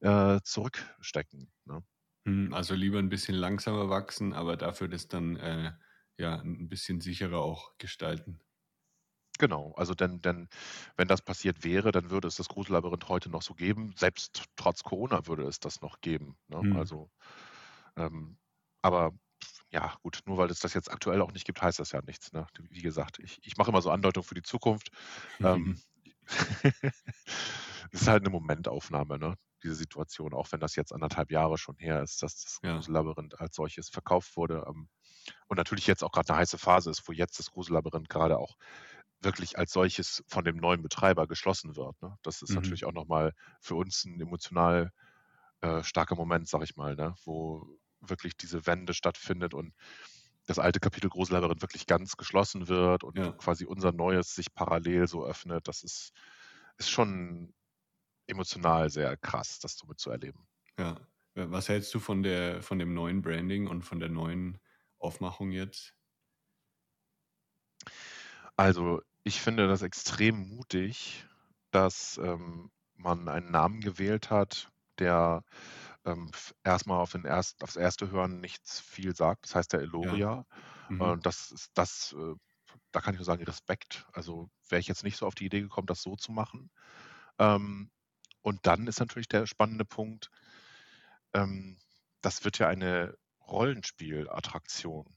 [0.00, 1.50] äh, zurückstecken.
[1.64, 1.82] Ne?
[2.26, 5.72] Hm, also lieber ein bisschen langsamer wachsen, aber dafür das dann äh,
[6.18, 8.40] ja ein bisschen sicherer auch gestalten.
[9.38, 10.48] Genau, also denn, denn
[10.96, 13.94] wenn das passiert wäre, dann würde es das Grusellabyrinth heute noch so geben.
[13.96, 16.38] Selbst trotz Corona würde es das noch geben.
[16.48, 16.60] Ne?
[16.60, 16.76] Hm.
[16.76, 17.10] Also,
[17.96, 18.38] ähm,
[18.82, 19.12] aber
[19.70, 22.32] ja, gut, nur weil es das jetzt aktuell auch nicht gibt, heißt das ja nichts.
[22.32, 22.46] Ne?
[22.70, 24.90] Wie gesagt, ich, ich mache immer so Andeutungen für die Zukunft.
[25.38, 25.76] Mhm.
[26.24, 26.72] es
[27.92, 29.36] ist halt eine Momentaufnahme, ne?
[29.62, 32.74] diese Situation, auch wenn das jetzt anderthalb Jahre schon her ist, dass das ja.
[32.74, 34.64] Grusellabyrinth als solches verkauft wurde.
[34.68, 34.88] Ähm,
[35.48, 38.56] und natürlich jetzt auch gerade eine heiße Phase ist, wo jetzt das Grusellabyrinth gerade auch
[39.20, 42.00] wirklich als solches von dem neuen Betreiber geschlossen wird.
[42.02, 42.16] Ne?
[42.22, 42.56] Das ist mhm.
[42.56, 44.92] natürlich auch nochmal für uns ein emotional
[45.62, 47.14] äh, starker Moment, sag ich mal, ne?
[47.24, 47.66] wo
[48.08, 49.74] wirklich diese Wende stattfindet und
[50.46, 53.32] das alte Kapitel Grusellabyrinth wirklich ganz geschlossen wird und ja.
[53.32, 55.66] quasi unser neues sich parallel so öffnet.
[55.66, 56.12] Das ist,
[56.78, 57.52] ist schon
[58.26, 60.46] emotional sehr krass, das so mitzuerleben.
[60.78, 60.96] Ja.
[61.34, 64.58] Was hältst du von der von dem neuen Branding und von der neuen
[64.98, 65.94] Aufmachung jetzt?
[68.56, 71.26] Also, ich finde das extrem mutig,
[71.72, 75.44] dass ähm, man einen Namen gewählt hat, der
[76.06, 76.30] ähm,
[76.64, 79.44] erstmal auf erst, aufs erste Hören nichts viel sagt.
[79.44, 80.16] Das heißt der Eloria.
[80.16, 80.46] Ja.
[80.88, 81.00] Mhm.
[81.00, 82.34] Und das ist das, äh,
[82.92, 84.06] da kann ich nur sagen, Respekt.
[84.12, 86.70] Also wäre ich jetzt nicht so auf die Idee gekommen, das so zu machen.
[87.38, 87.90] Ähm,
[88.40, 90.30] und dann ist natürlich der spannende Punkt,
[91.34, 91.78] ähm,
[92.20, 93.16] das wird ja eine
[93.46, 95.16] Rollenspielattraktion.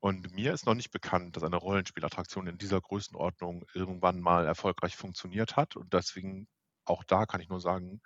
[0.00, 4.96] Und mir ist noch nicht bekannt, dass eine Rollenspielattraktion in dieser Größenordnung irgendwann mal erfolgreich
[4.96, 5.76] funktioniert hat.
[5.76, 6.46] Und deswegen
[6.84, 8.00] auch da kann ich nur sagen,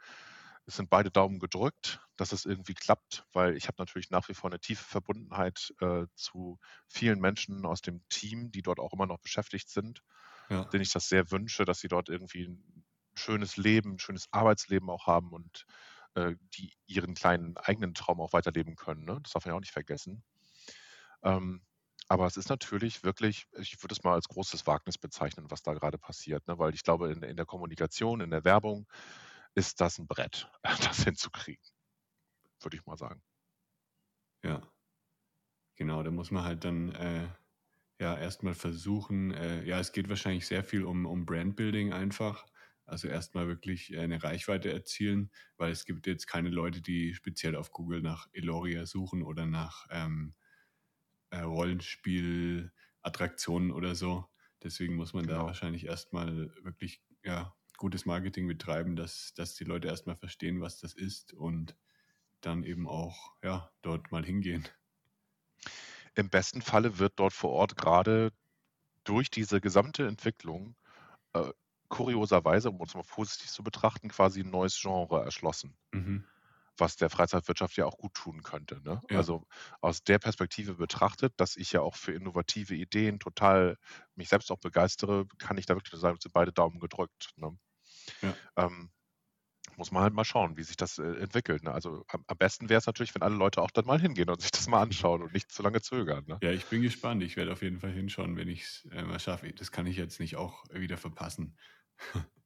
[0.68, 4.35] es sind beide Daumen gedrückt, dass es irgendwie klappt, weil ich habe natürlich nach wie
[4.35, 9.07] vor eine tiefe Verbundenheit äh, zu vielen Menschen aus dem Team, die dort auch immer
[9.07, 10.02] noch beschäftigt sind,
[10.50, 10.64] ja.
[10.66, 14.90] denen ich das sehr wünsche, dass sie dort irgendwie ein schönes Leben, ein schönes Arbeitsleben
[14.90, 15.64] auch haben und
[16.14, 19.07] äh, die ihren kleinen eigenen Traum auch weiterleben können.
[19.07, 19.18] Ne?
[19.22, 20.22] Das darf man ja auch nicht vergessen.
[21.22, 21.62] Ähm,
[22.09, 25.72] aber es ist natürlich wirklich, ich würde es mal als großes Wagnis bezeichnen, was da
[25.72, 26.59] gerade passiert, ne?
[26.59, 28.87] weil ich glaube, in, in der Kommunikation, in der Werbung,
[29.54, 31.62] ist das ein Brett, das hinzukriegen,
[32.61, 33.22] würde ich mal sagen.
[34.44, 34.62] Ja,
[35.76, 37.28] genau, da muss man halt dann äh,
[37.98, 42.46] ja erstmal versuchen, äh, ja, es geht wahrscheinlich sehr viel um, um Brandbuilding einfach.
[42.88, 47.54] Also erstmal wirklich äh, eine Reichweite erzielen, weil es gibt jetzt keine Leute, die speziell
[47.54, 50.34] auf Google nach Eloria suchen oder nach ähm,
[51.30, 54.24] äh, Rollenspiel-Attraktionen oder so.
[54.62, 55.40] Deswegen muss man genau.
[55.40, 60.79] da wahrscheinlich erstmal wirklich ja, gutes Marketing betreiben, dass, dass die Leute erstmal verstehen, was
[60.79, 61.75] das ist und
[62.43, 64.69] dann eben auch ja, dort mal hingehen.
[66.14, 68.33] Im besten Falle wird dort vor Ort gerade
[69.05, 70.77] durch diese gesamte Entwicklung
[71.33, 71.53] äh,
[71.88, 75.77] kurioserweise, um uns mal positiv zu betrachten, quasi ein neues Genre erschlossen.
[75.93, 76.25] Mhm.
[76.77, 78.81] Was der Freizeitwirtschaft ja auch gut tun könnte.
[78.83, 79.01] Ne?
[79.11, 79.17] Ja.
[79.17, 79.47] Also
[79.81, 83.79] aus der Perspektive betrachtet, dass ich ja auch für innovative Ideen total
[84.14, 87.31] mich selbst auch begeistere, kann ich da wirklich sagen, sind beide Daumen gedrückt.
[87.37, 87.59] Ne?
[88.23, 88.35] Ja.
[88.57, 88.90] Ähm,
[89.77, 91.62] muss man halt mal schauen, wie sich das äh, entwickelt.
[91.62, 91.73] Ne?
[91.73, 94.40] Also am, am besten wäre es natürlich, wenn alle Leute auch dann mal hingehen und
[94.40, 96.25] sich das mal anschauen und nicht zu lange zögern.
[96.27, 96.38] Ne?
[96.42, 97.23] Ja, ich bin gespannt.
[97.23, 99.53] Ich werde auf jeden Fall hinschauen, wenn ich es äh, mal schaffe.
[99.53, 101.57] Das kann ich jetzt nicht auch wieder verpassen.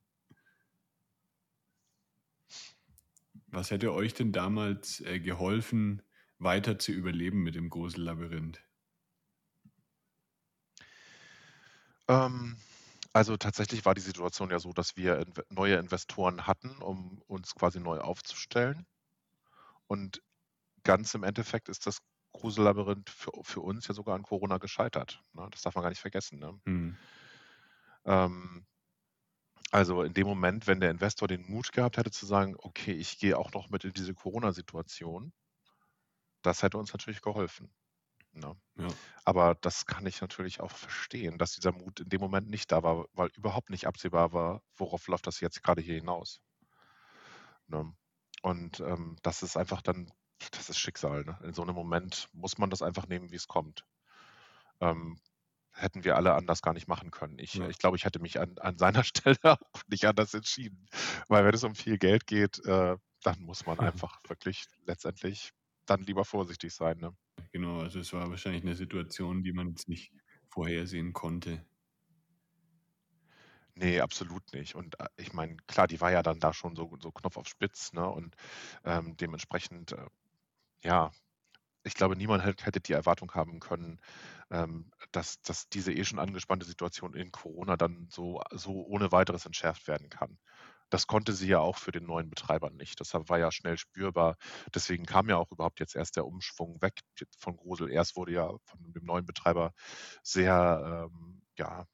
[3.46, 6.02] Was hätte euch denn damals äh, geholfen,
[6.38, 8.62] weiter zu überleben mit dem Grusellabyrinth?
[12.08, 12.56] Ähm,
[13.12, 17.78] also tatsächlich war die Situation ja so, dass wir neue Investoren hatten, um uns quasi
[17.78, 18.86] neu aufzustellen.
[19.86, 20.22] Und
[20.84, 21.98] ganz im Endeffekt ist das
[22.32, 25.22] Grusellabyrinth für, für uns ja sogar an Corona gescheitert.
[25.34, 25.46] Ne?
[25.50, 26.38] Das darf man gar nicht vergessen.
[26.38, 26.58] Ne?
[26.64, 26.96] Hm.
[28.06, 28.66] Ähm,
[29.70, 33.18] also in dem Moment, wenn der Investor den Mut gehabt hätte zu sagen, okay, ich
[33.18, 35.32] gehe auch noch mit in diese Corona-Situation,
[36.42, 37.70] das hätte uns natürlich geholfen.
[38.32, 38.56] Ne?
[38.76, 38.88] Ja.
[39.24, 42.82] Aber das kann ich natürlich auch verstehen, dass dieser Mut in dem Moment nicht da
[42.82, 46.40] war, weil überhaupt nicht absehbar war, worauf läuft das jetzt gerade hier hinaus.
[47.66, 47.92] Ne?
[48.42, 50.10] Und ähm, das ist einfach dann,
[50.52, 51.24] das ist Schicksal.
[51.24, 51.38] Ne?
[51.44, 53.84] In so einem Moment muss man das einfach nehmen, wie es kommt.
[54.80, 55.20] Ähm,
[55.72, 57.38] hätten wir alle anders gar nicht machen können.
[57.38, 57.68] Ich, Ja.
[57.68, 60.86] ich glaube, ich hätte mich an, an seiner Stelle auch nicht anders entschieden.
[61.28, 65.52] Weil wenn es um viel Geld geht, äh, dann muss man einfach wirklich letztendlich
[65.86, 66.98] dann lieber vorsichtig sein.
[66.98, 67.14] Ne?
[67.52, 70.12] Genau, also es war wahrscheinlich eine Situation, die man jetzt nicht
[70.48, 71.64] vorhersehen konnte.
[73.74, 74.74] Nee, absolut nicht.
[74.74, 77.48] Und äh, ich meine, klar, die war ja dann da schon so, so Knopf auf
[77.48, 78.06] Spitz, ne?
[78.08, 78.36] Und
[78.84, 80.06] ähm, dementsprechend, äh,
[80.84, 81.12] ja,
[81.84, 84.00] ich glaube, niemand hätte, die Erwartung haben können,
[84.50, 89.46] ähm, dass, dass diese eh schon angespannte Situation in Corona dann so, so ohne weiteres
[89.46, 90.38] entschärft werden kann.
[90.92, 93.00] Das konnte sie ja auch für den neuen Betreiber nicht.
[93.00, 94.36] Das war ja schnell spürbar.
[94.74, 97.00] Deswegen kam ja auch überhaupt jetzt erst der Umschwung weg
[97.38, 97.90] von Grusel.
[97.90, 99.72] Erst wurde ja von dem neuen Betreiber
[100.22, 101.86] sehr, ähm, ja,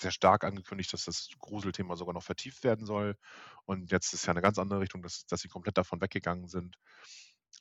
[0.00, 3.16] sehr stark angekündigt, dass das Gruselthema sogar noch vertieft werden soll.
[3.64, 6.76] Und jetzt ist ja eine ganz andere Richtung, dass, dass sie komplett davon weggegangen sind.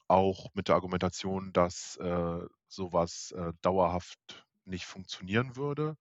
[0.08, 5.95] Auch mit der Argumentation, dass äh, sowas äh, dauerhaft nicht funktionieren würde.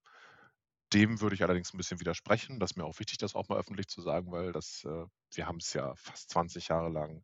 [0.93, 2.59] Dem würde ich allerdings ein bisschen widersprechen.
[2.59, 5.47] Das ist mir auch wichtig, das auch mal öffentlich zu sagen, weil das, äh, wir
[5.47, 7.23] haben es ja fast 20 Jahre lang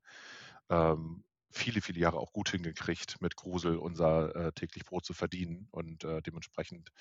[0.69, 5.67] ähm, viele, viele Jahre auch gut hingekriegt, mit Grusel unser äh, täglich Brot zu verdienen.
[5.71, 6.91] Und äh, dementsprechend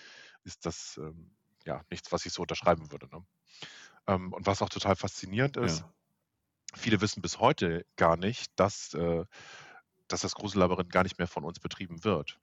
[0.45, 3.09] ist das ähm, ja nichts, was ich so unterschreiben würde.
[3.09, 3.25] Ne?
[4.09, 5.95] Ähm, und was auch total faszinierend ist, Ja.
[6.75, 9.25] viele wissen bis heute gar nicht, dass, äh,
[10.09, 12.39] dass das Grusellabyrinth gar nicht mehr von uns betrieben wird.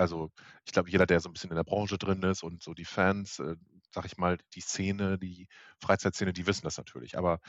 [0.00, 0.30] Also
[0.64, 2.84] ich glaube, jeder, der so ein bisschen in der Branche drin ist und so die
[2.84, 3.56] Fans, äh,
[3.92, 5.48] sag ich mal, die Szene, die
[5.80, 7.18] Freizeitszene, die wissen das natürlich.
[7.18, 7.40] Aber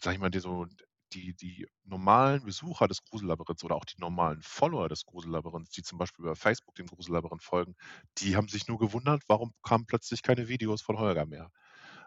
[0.00, 0.66] sag ich mal, die so
[1.12, 5.98] die, die normalen Besucher des Grusellabyrinths oder auch die normalen Follower des Grusellabyrinths, die zum
[5.98, 7.74] Beispiel über Facebook dem Grusellabyrinth folgen,
[8.18, 11.50] die haben sich nur gewundert, warum kamen plötzlich keine Videos von Holger mehr.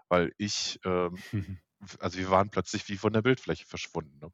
[0.09, 1.17] Weil ich, ähm,
[1.99, 4.17] also wir waren plötzlich wie von der Bildfläche verschwunden.
[4.19, 4.31] Ne?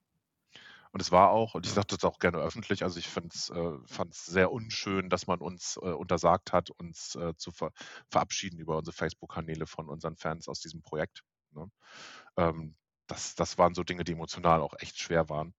[0.92, 3.50] Und es war auch, und ich sage das auch gerne öffentlich, also ich fand es
[3.50, 7.72] äh, fand's sehr unschön, dass man uns äh, untersagt hat, uns äh, zu ver
[8.10, 11.24] verabschieden über unsere Facebook-Kanäle von unseren Fans aus diesem Projekt.
[11.52, 11.72] Ne?
[12.38, 12.76] Ähm,
[13.08, 15.54] das, das waren so Dinge, die emotional auch echt schwer waren.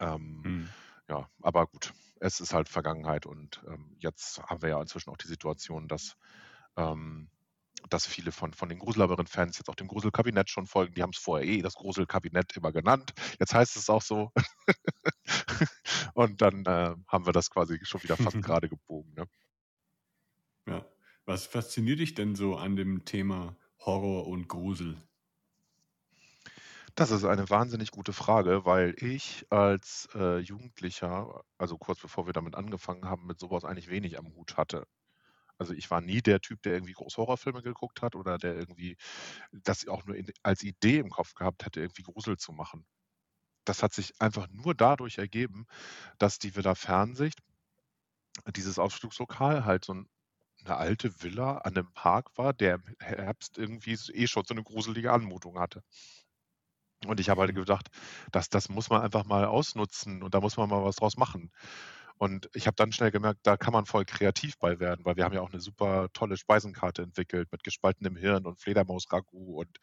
[0.00, 0.68] Ähm, Hm.
[1.08, 5.16] ja, aber gut, es ist halt Vergangenheit und ähm, jetzt haben wir ja inzwischen auch
[5.16, 6.16] die Situation, dass,
[6.76, 7.30] ähm,
[7.88, 10.94] dass viele von, von den Gruselabyrinth-Fans jetzt auch dem Gruselkabinett schon folgen.
[10.94, 13.12] Die haben es vorher eh das Gruselkabinett immer genannt.
[13.38, 14.32] Jetzt heißt es auch so.
[16.14, 19.12] und dann äh, haben wir das quasi schon wieder fast gerade gebogen.
[19.14, 19.24] Ne?
[20.66, 20.84] Ja.
[21.24, 24.96] Was fasziniert dich denn so an dem Thema Horror und Grusel?
[26.94, 32.32] Das ist eine wahnsinnig gute Frage, weil ich als äh, Jugendlicher, also kurz bevor wir
[32.32, 34.84] damit angefangen haben, mit sowas eigentlich wenig am Hut hatte.
[35.58, 38.96] Also ich war nie der Typ, der irgendwie groß Horrorfilme geguckt hat oder der irgendwie
[39.52, 42.86] das auch nur in, als Idee im Kopf gehabt hätte, irgendwie Grusel zu machen.
[43.64, 45.66] Das hat sich einfach nur dadurch ergeben,
[46.18, 47.40] dass die Villa Fernsicht,
[48.56, 50.08] dieses Ausflugslokal, halt so ein,
[50.64, 54.64] eine alte Villa an einem Park war, der im Herbst irgendwie eh schon so eine
[54.64, 55.82] gruselige Anmutung hatte.
[57.06, 57.54] Und ich habe halt Mhm.
[57.54, 57.88] gedacht,
[58.32, 61.52] das, das muss man einfach mal ausnutzen und da muss man mal was draus machen.
[62.18, 65.24] Und ich habe dann schnell gemerkt, da kann man voll kreativ bei werden, weil wir
[65.24, 69.78] haben ja auch eine super tolle Speisenkarte entwickelt mit gespaltenem Hirn und Fledermaus-Ragout und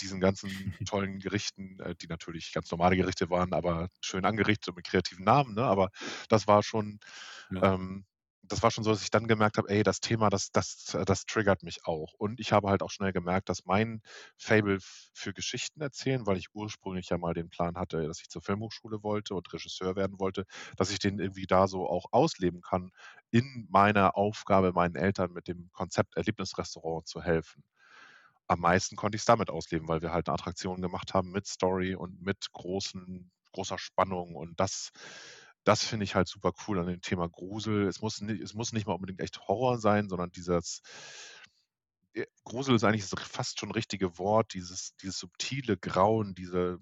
[0.00, 0.50] diesen ganzen
[0.84, 5.24] tollen Gerichten, äh, die natürlich ganz normale Gerichte waren, aber schön angerichtet und mit kreativen
[5.24, 5.54] Namen.
[5.54, 5.64] Ne?
[5.64, 5.90] Aber
[6.28, 6.98] das war schon,
[7.50, 7.62] Ja.
[7.62, 8.04] ähm,
[8.48, 11.04] das war schon so, dass ich dann gemerkt habe, ey, das Thema, das, das, äh,
[11.04, 12.14] das triggert mich auch.
[12.18, 14.02] Und ich habe halt auch schnell gemerkt, dass mein
[14.38, 18.42] Fable für Geschichten erzählen, weil ich ursprünglich ja mal den Plan hatte, dass ich zur
[18.42, 20.44] Filmhochschule wollte und Regisseur werden wollte,
[20.76, 22.90] dass ich den irgendwie da so auch ausleben kann,
[23.30, 27.64] in meiner Aufgabe, meinen Eltern mit dem Konzept Erlebnisrestaurant zu helfen.
[28.46, 31.46] Am meisten konnte ich es damit ausleben, weil wir halt eine Attraktion gemacht haben mit
[31.46, 34.34] Story und mit großen, großer Spannung.
[34.36, 34.92] Und das,
[35.64, 37.88] das finde ich halt super cool an dem Thema Grusel.
[37.88, 40.82] Es muss, nicht, es muss nicht mal unbedingt echt Horror sein, sondern dieses
[42.14, 46.78] äh, Grusel ist eigentlich fast schon richtige Wort, dieses, dieses subtile Grauen, diese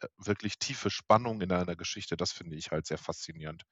[0.00, 3.64] äh, wirklich tiefe Spannung in einer Geschichte, das finde ich halt sehr faszinierend.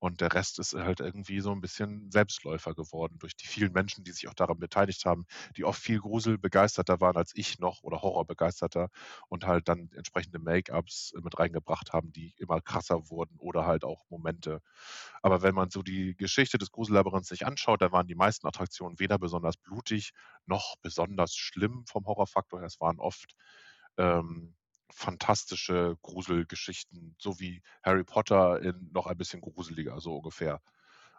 [0.00, 4.04] Und der Rest ist halt irgendwie so ein bisschen Selbstläufer geworden durch die vielen Menschen,
[4.04, 7.82] die sich auch daran beteiligt haben, die oft viel Grusel begeisterter waren als ich noch
[7.82, 8.88] oder Horror begeisterter
[9.28, 14.04] und halt dann entsprechende Make-ups mit reingebracht haben, die immer krasser wurden oder halt auch
[14.08, 14.60] Momente.
[15.22, 18.98] Aber wenn man so die Geschichte des Grusellabyrinths sich anschaut, dann waren die meisten Attraktionen
[18.98, 20.12] weder besonders blutig
[20.46, 22.66] noch besonders schlimm vom Horrorfaktor her.
[22.66, 23.34] Es waren oft
[23.96, 24.54] ähm,
[24.90, 30.60] fantastische Gruselgeschichten, so wie Harry Potter in noch ein bisschen gruseliger, so ungefähr.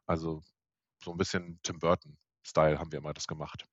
[0.06, 0.44] Also
[1.04, 3.66] so ein bisschen Tim Burton-Style haben wir mal das gemacht.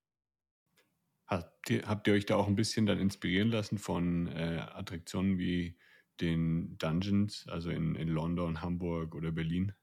[1.27, 5.39] Habt ihr, habt ihr euch da auch ein bisschen dann inspirieren lassen von äh, Attraktionen
[5.39, 5.77] wie
[6.21, 9.75] den Dungeons, also in, in London, Hamburg oder Berlin?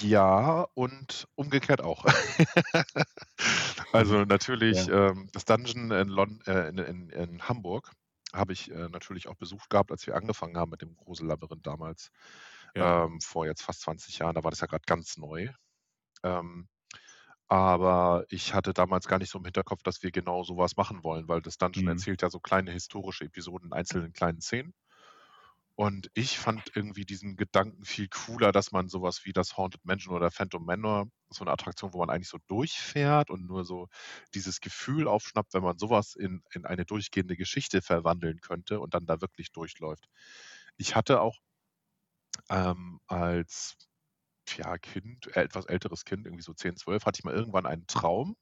[0.00, 2.04] Ja, und umgekehrt auch.
[3.92, 5.10] also natürlich, ja.
[5.10, 7.90] ähm, das Dungeon in, Lon äh, in, in, in Hamburg
[8.32, 12.10] habe ich äh, natürlich auch besucht gehabt, als wir angefangen haben mit dem Grusel-Labyrinth damals,
[12.74, 13.04] ja.
[13.04, 14.34] ähm, vor jetzt fast 20 Jahren.
[14.34, 15.48] Da war das ja gerade ganz neu.
[16.22, 16.68] Ähm,
[17.48, 21.26] aber ich hatte damals gar nicht so im Hinterkopf, dass wir genau sowas machen wollen,
[21.26, 21.90] weil das Dungeon mhm.
[21.90, 24.72] erzählt ja so kleine historische Episoden in einzelnen kleinen Szenen.
[25.80, 30.14] Und ich fand irgendwie diesen Gedanken viel cooler, dass man sowas wie das Haunted Mansion
[30.14, 33.88] oder Phantom Manor, so eine Attraktion, wo man eigentlich so durchfährt und nur so
[34.34, 39.06] dieses Gefühl aufschnappt, wenn man sowas in, in eine durchgehende Geschichte verwandeln könnte und dann
[39.06, 40.04] da wirklich durchläuft.
[40.76, 41.38] Ich hatte auch
[42.50, 43.78] ähm, als
[44.58, 47.86] ja, Kind, äh, etwas älteres Kind, irgendwie so 10, 12, hatte ich mal irgendwann einen
[47.86, 48.36] Traum,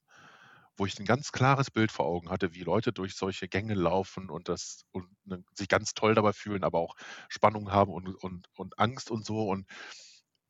[0.79, 4.29] wo ich ein ganz klares Bild vor Augen hatte, wie Leute durch solche Gänge laufen
[4.29, 6.95] und das und ne, sich ganz toll dabei fühlen, aber auch
[7.27, 9.49] Spannung haben und, und, und Angst und so.
[9.49, 9.67] Und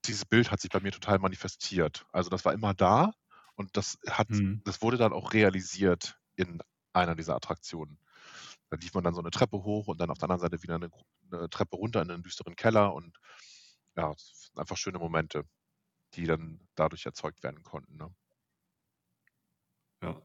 [0.05, 2.05] dieses Bild hat sich bei mir total manifestiert.
[2.11, 3.11] Also das war immer da
[3.55, 4.61] und das hat, mhm.
[4.65, 6.61] das wurde dann auch realisiert in
[6.93, 7.99] einer dieser Attraktionen.
[8.69, 10.75] Da lief man dann so eine Treppe hoch und dann auf der anderen Seite wieder
[10.75, 10.91] eine,
[11.31, 13.17] eine Treppe runter in einen düsteren Keller und
[13.97, 14.13] ja,
[14.55, 15.43] einfach schöne Momente,
[16.13, 17.97] die dann dadurch erzeugt werden konnten.
[17.97, 18.13] Ne?
[20.01, 20.21] Ja.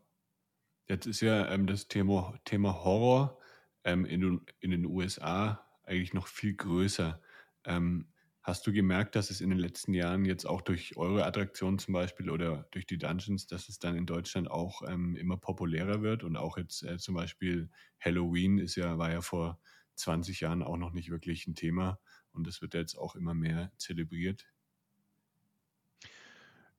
[0.89, 3.41] Jetzt ist ja ähm, das Thema, Thema Horror
[3.85, 7.21] ähm, in, in den USA eigentlich noch viel größer.
[7.65, 11.79] Ähm, hast du gemerkt, dass es in den letzten Jahren jetzt auch durch eure Attraktionen
[11.79, 16.03] zum Beispiel oder durch die Dungeons, dass es dann in Deutschland auch ähm, immer populärer
[16.03, 19.61] wird und auch jetzt äh, zum Beispiel Halloween ist ja, war ja vor
[19.97, 22.01] 20 Jahren auch noch nicht wirklich ein Thema
[22.33, 24.47] und das wird jetzt auch immer mehr zelebriert?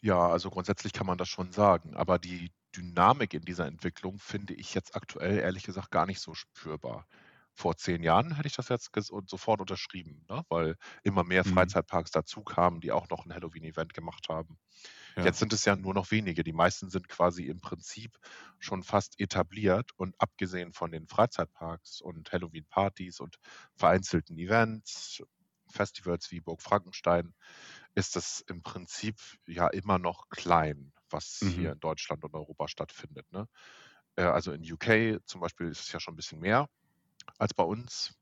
[0.01, 4.53] Ja, also grundsätzlich kann man das schon sagen, aber die Dynamik in dieser Entwicklung finde
[4.53, 7.07] ich jetzt aktuell ehrlich gesagt gar nicht so spürbar.
[7.53, 8.91] Vor zehn Jahren hätte ich das jetzt
[9.27, 10.43] sofort unterschrieben, ne?
[10.49, 11.53] weil immer mehr mhm.
[11.53, 14.59] Freizeitparks dazu kamen, die auch noch ein Halloween-Event gemacht haben.
[15.15, 15.23] Ja.
[15.23, 16.43] Jetzt sind es ja nur noch wenige.
[16.43, 18.17] Die meisten sind quasi im Prinzip
[18.59, 23.37] schon fast etabliert und abgesehen von den Freizeitparks und Halloween-Partys und
[23.77, 25.23] vereinzelten Events,
[25.69, 27.33] Festivals wie Burg Frankenstein,
[27.93, 29.15] ist es im Prinzip
[29.47, 31.49] ja immer noch klein was mhm.
[31.49, 33.31] hier in Deutschland und Europa stattfindet.
[33.31, 33.47] Ne?
[34.15, 36.67] Äh, also in UK zum Beispiel ist es ja schon ein bisschen mehr
[37.37, 38.15] als bei uns.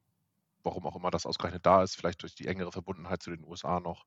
[0.64, 3.82] Warum auch immer das ausgerechnet da ist, vielleicht durch die engere Verbundenheit zu den USA
[3.82, 4.06] noch.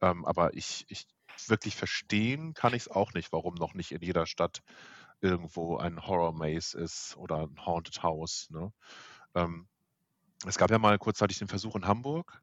[0.00, 1.06] Ähm, aber ich, ich
[1.46, 4.62] wirklich verstehen kann ich es auch nicht, warum noch nicht in jeder Stadt
[5.20, 8.48] irgendwo ein Horror Maze ist oder ein Haunted House.
[8.50, 8.72] Ne?
[9.34, 9.68] Ähm,
[10.44, 12.42] es gab ja mal kurzzeitig den Versuch in Hamburg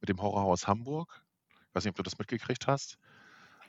[0.00, 1.24] mit dem Horrorhaus Hamburg.
[1.50, 2.98] Ich weiß nicht, ob du das mitgekriegt hast.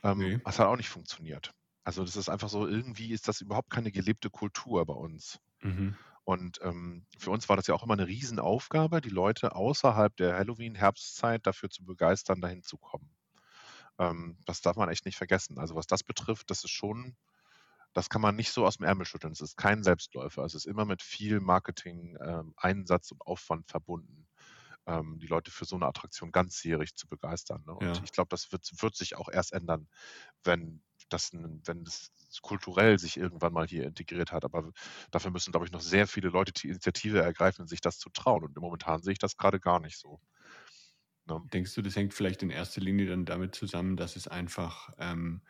[0.04, 0.39] Ähm, nee.
[0.44, 1.54] Das hat auch nicht funktioniert.
[1.84, 5.39] Also das ist einfach so, irgendwie ist das überhaupt keine gelebte Kultur bei uns.
[5.62, 5.98] Mhm.
[6.26, 10.38] Und ähm, für uns war das ja auch immer eine Riesenaufgabe, die Leute außerhalb der
[10.38, 13.12] Halloween-Herbstzeit dafür zu begeistern, dahin zu kommen.
[14.00, 15.60] Ähm, das darf man echt nicht vergessen.
[15.60, 17.18] Also was das betrifft, das ist schon,
[17.92, 19.34] das kann man nicht so aus dem Ärmel schütteln.
[19.34, 20.44] Es ist kein Selbstläufer.
[20.46, 24.23] Es ist immer mit viel Marketing, ähm, Einsatz und Aufwand verbunden
[24.86, 27.63] ähm, die Leute für so eine Attraktion ganzjährig zu begeistern.
[27.65, 27.74] Ne?
[27.74, 28.04] Und ja.
[28.04, 29.88] ich glaube, das wird, wird sich auch erst ändern,
[30.43, 34.46] wenn das, wenn das kulturell sich irgendwann mal hier integriert hat.
[34.46, 34.72] Aber
[35.12, 38.43] dafür müssen, glaube ich, noch sehr viele Leute die Initiative ergreifen, sich das zu trauen.
[38.43, 40.19] Und momentan sehe ich das gerade gar nicht so.
[41.26, 41.41] Ne?
[41.54, 45.41] Denkst du, das hängt vielleicht in erster Linie dann damit zusammen, dass es einfach ähm,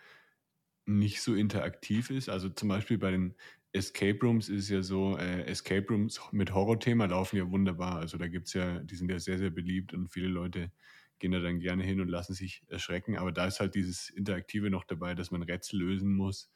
[0.86, 2.30] nicht so interaktiv ist?
[2.30, 3.36] Also zum Beispiel bei den
[3.74, 7.96] Escape Rooms ist ja so, äh, Escape Rooms mit Horrorthema laufen ja wunderbar.
[7.98, 10.72] Also da gibt es ja, die sind ja sehr, sehr beliebt und viele Leute
[11.20, 13.18] gehen da dann gerne hin und lassen sich erschrecken.
[13.18, 16.52] Aber da ist halt dieses Interaktive noch dabei, dass man Rätsel lösen muss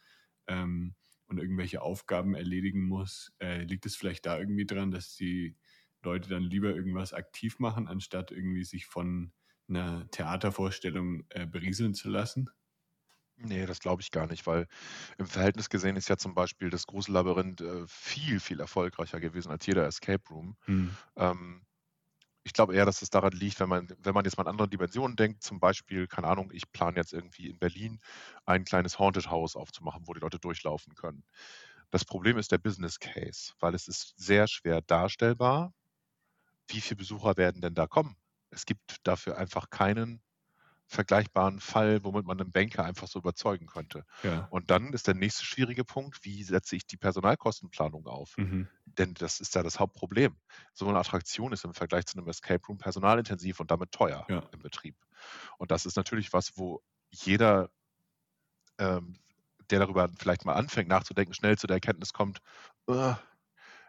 [0.48, 0.96] ähm,
[1.28, 3.34] und irgendwelche Aufgaben erledigen muss.
[3.40, 5.58] Äh, liegt es vielleicht da irgendwie dran, dass die
[6.04, 9.32] Leute dann lieber irgendwas aktiv machen, anstatt irgendwie sich von
[9.68, 12.50] einer Theatervorstellung äh, berieseln zu lassen?
[13.40, 14.68] Nee, das glaube ich gar nicht, weil
[15.20, 19.66] im Verhältnis gesehen ist ja zum Beispiel das Grusellabyrinth äh, viel, viel erfolgreicher gewesen als
[19.68, 20.58] jeder Escape Room.
[20.68, 20.98] Mhm.
[21.16, 21.66] Ähm,
[22.44, 24.70] ich glaube eher, dass es daran liegt, wenn man, wenn man jetzt mal an andere
[24.70, 28.00] Dimensionen denkt, zum Beispiel, keine Ahnung, ich plane jetzt irgendwie in Berlin
[28.46, 31.24] ein kleines Haunted House aufzumachen, wo die Leute durchlaufen können.
[31.92, 35.74] Das Problem ist der Business Case, weil es ist sehr schwer darstellbar,
[36.68, 38.18] wie viele Besucher werden denn da kommen.
[38.52, 40.22] Es gibt dafür einfach keinen
[40.88, 44.04] vergleichbaren Fall, womit man einen Banker einfach so überzeugen könnte.
[44.24, 44.50] Ja.
[44.50, 48.38] Und dann ist der nächste schwierige Punkt, wie setze ich die Personalkostenplanung auf?
[48.38, 48.68] Mhm.
[48.86, 50.38] Denn das ist ja das Hauptproblem.
[50.74, 54.52] So eine Attraktion ist im Vergleich zu einem Escape Room personalintensiv und damit teuer Ja.
[54.52, 54.96] im Betrieb.
[55.58, 56.82] Und das ist natürlich was, wo
[57.12, 57.70] jeder,
[58.80, 59.20] ähm,
[59.70, 62.40] der darüber vielleicht mal anfängt nachzudenken, schnell zu der Erkenntnis kommt,
[62.88, 63.14] "Äh,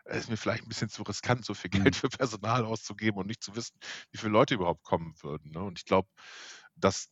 [0.04, 1.92] es ist mir vielleicht ein bisschen zu riskant, so viel Mhm.
[1.92, 3.78] Geld für Personal auszugeben und nicht zu wissen,
[4.12, 5.52] wie viele Leute überhaupt kommen würden.
[5.52, 5.60] Ne?
[5.62, 6.08] Und ich glaube,
[6.80, 7.10] das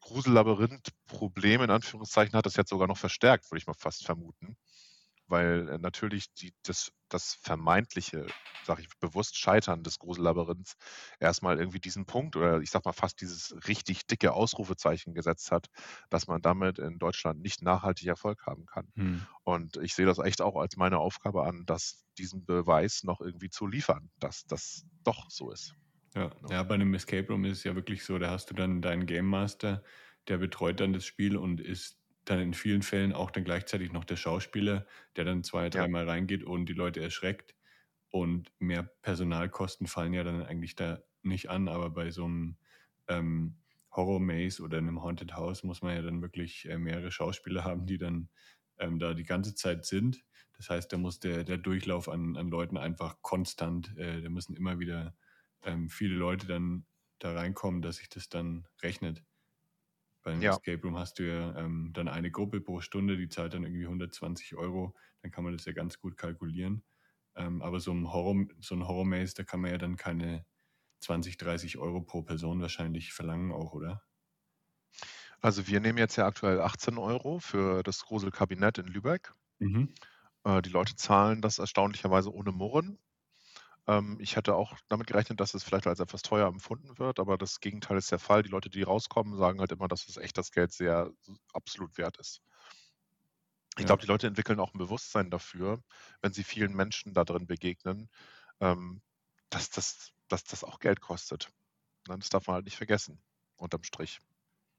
[0.00, 4.56] Grusellabyrinth-Problem in Anführungszeichen hat das jetzt sogar noch verstärkt, würde ich mal fast vermuten.
[5.26, 8.24] Weil äh, natürlich die, das, das vermeintliche,
[8.64, 10.76] sage ich bewusst, Scheitern des Grusellabyrinths
[11.18, 15.66] erstmal irgendwie diesen Punkt oder ich sag mal fast dieses richtig dicke Ausrufezeichen gesetzt hat,
[16.10, 18.92] dass man damit in Deutschland nicht nachhaltig Erfolg haben kann.
[18.94, 19.26] Mhm.
[19.42, 23.50] Und ich sehe das echt auch als meine Aufgabe an, das diesen Beweis noch irgendwie
[23.50, 25.74] zu liefern, dass das doch so ist.
[26.16, 26.30] Ja.
[26.42, 26.50] Ja.
[26.50, 29.06] ja, bei einem Escape Room ist es ja wirklich so, da hast du dann deinen
[29.06, 29.84] Game Master,
[30.28, 34.04] der betreut dann das Spiel und ist dann in vielen Fällen auch dann gleichzeitig noch
[34.04, 34.86] der Schauspieler,
[35.16, 35.86] der dann zwei, Ja.
[35.86, 37.54] dreimal reingeht und die Leute erschreckt.
[38.10, 42.56] Und mehr Personalkosten fallen ja dann eigentlich da nicht an, aber bei so einem
[43.08, 43.58] ähm,
[43.92, 47.86] Horror Maze oder einem Haunted House muss man ja dann wirklich äh, mehrere Schauspieler haben,
[47.86, 48.30] die dann
[48.78, 50.24] ähm, da die ganze Zeit sind.
[50.56, 54.56] Das heißt, da muss der, der Durchlauf an, an Leuten einfach konstant, äh, da müssen
[54.56, 55.14] immer wieder
[55.66, 56.86] ähm, viele Leute dann
[57.20, 59.24] da reinkommen, dass sich das dann rechnet.
[60.22, 60.58] Beim Ja.
[60.58, 63.86] Escape Room hast du ja ähm, dann eine Gruppe pro Stunde, die zahlt dann irgendwie
[63.86, 66.84] 120 Euro, dann kann man das ja ganz gut kalkulieren.
[67.36, 70.44] Ähm, aber so ein Horror, so ein Horror Maze, da kann man ja dann keine
[71.00, 74.02] 20, 30 Euro pro Person wahrscheinlich verlangen auch, oder?
[75.40, 79.32] Also wir nehmen jetzt ja aktuell 18 Euro für das Gruselkabinett in Lübeck.
[79.60, 79.96] Mhm.
[80.44, 82.98] Äh, die Leute zahlen das erstaunlicherweise ohne Murren.
[83.88, 87.38] Ähm, ich hätte auch damit gerechnet, dass es vielleicht als etwas teuer empfunden wird, aber
[87.38, 88.42] das Gegenteil ist der Fall.
[88.42, 91.10] Die Leute, die rauskommen, sagen halt immer, dass es echt das Geld sehr
[91.52, 92.42] absolut wert ist.
[93.78, 93.86] Ich Ja.
[93.86, 95.82] glaube, die Leute entwickeln auch ein Bewusstsein dafür,
[96.22, 98.08] wenn sie vielen Menschen da drin begegnen,
[98.60, 99.02] ähm,
[99.50, 101.50] dass, das, dass das auch Geld kostet.
[102.08, 103.22] Ne, Das darf man halt nicht vergessen,
[103.56, 104.20] unterm Strich.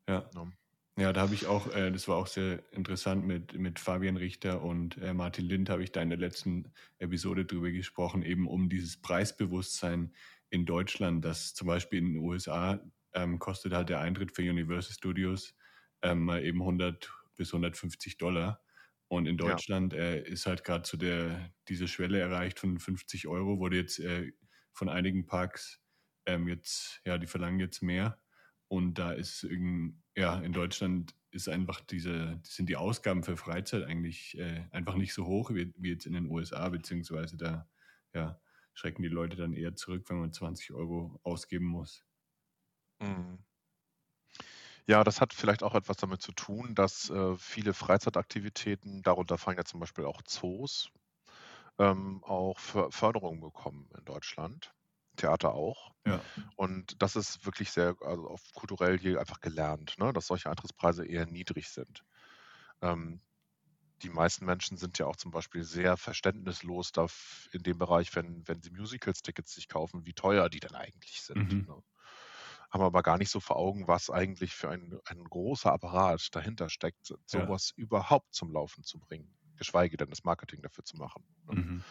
[0.08, 0.32] Ja.
[0.34, 0.53] Ne?
[1.00, 4.64] Ja, da habe ich auch, äh, das war auch sehr interessant mit, mit Fabian Richter
[4.64, 8.68] und äh, Martin Lind habe ich da in der letzten Episode drüber gesprochen, eben um
[8.68, 10.16] dieses Preisbewusstsein
[10.50, 12.82] in Deutschland, dass zum Beispiel in den USA
[13.14, 15.56] ähm, kostet halt der Eintritt für Universal Studios
[16.02, 18.64] ähm, mal eben 100 bis 150 Dollar.
[19.08, 19.62] Und in Ja.
[19.62, 24.00] Deutschland äh, ist halt gerade so der, diese Schwelle erreicht von 50 Euro, wurde jetzt
[24.00, 24.32] äh,
[24.74, 25.80] von einigen Parks
[26.26, 28.20] ähm, jetzt, ja, die verlangen jetzt mehr.
[28.70, 29.47] Und da ist
[30.15, 35.13] ja, in Deutschland ist einfach diese, sind die Ausgaben für Freizeit eigentlich äh, einfach nicht
[35.13, 37.70] so hoch wie, wie jetzt in den USA, beziehungsweise da
[38.13, 38.39] ja,
[38.74, 42.05] schrecken die Leute dann eher zurück, wenn man 20 Euro ausgeben muss.
[42.99, 43.38] Mhm.
[44.88, 49.57] Ja, das hat vielleicht auch etwas damit zu tun, dass äh, viele Freizeitaktivitäten, darunter fallen
[49.57, 50.89] ja zum Beispiel auch Zoos,
[51.80, 54.76] ähm, auch För Förderung bekommen in Deutschland.
[55.18, 55.91] Theater auch.
[56.05, 56.24] Ja.
[56.55, 61.05] Und das ist wirklich sehr, also auf kulturell hier einfach gelernt, ne, dass solche Eintrittspreise
[61.07, 62.03] eher niedrig sind.
[62.82, 63.22] Ähm,
[64.03, 67.07] die meisten Menschen sind ja auch zum Beispiel sehr verständnislos da
[67.51, 71.55] in dem Bereich, wenn, wenn sie Musicals-Tickets sich kaufen, wie teuer die denn eigentlich sind.
[71.55, 71.68] Mhm.
[71.68, 71.82] Ne?
[72.72, 76.70] Haben aber gar nicht so vor Augen, was eigentlich für ein, ein großer Apparat dahinter
[76.70, 77.47] steckt, Ja.
[77.47, 81.26] sowas überhaupt zum Laufen zu bringen, geschweige denn das Marketing dafür zu machen.
[81.45, 81.55] Ne?
[81.55, 81.84] Mhm.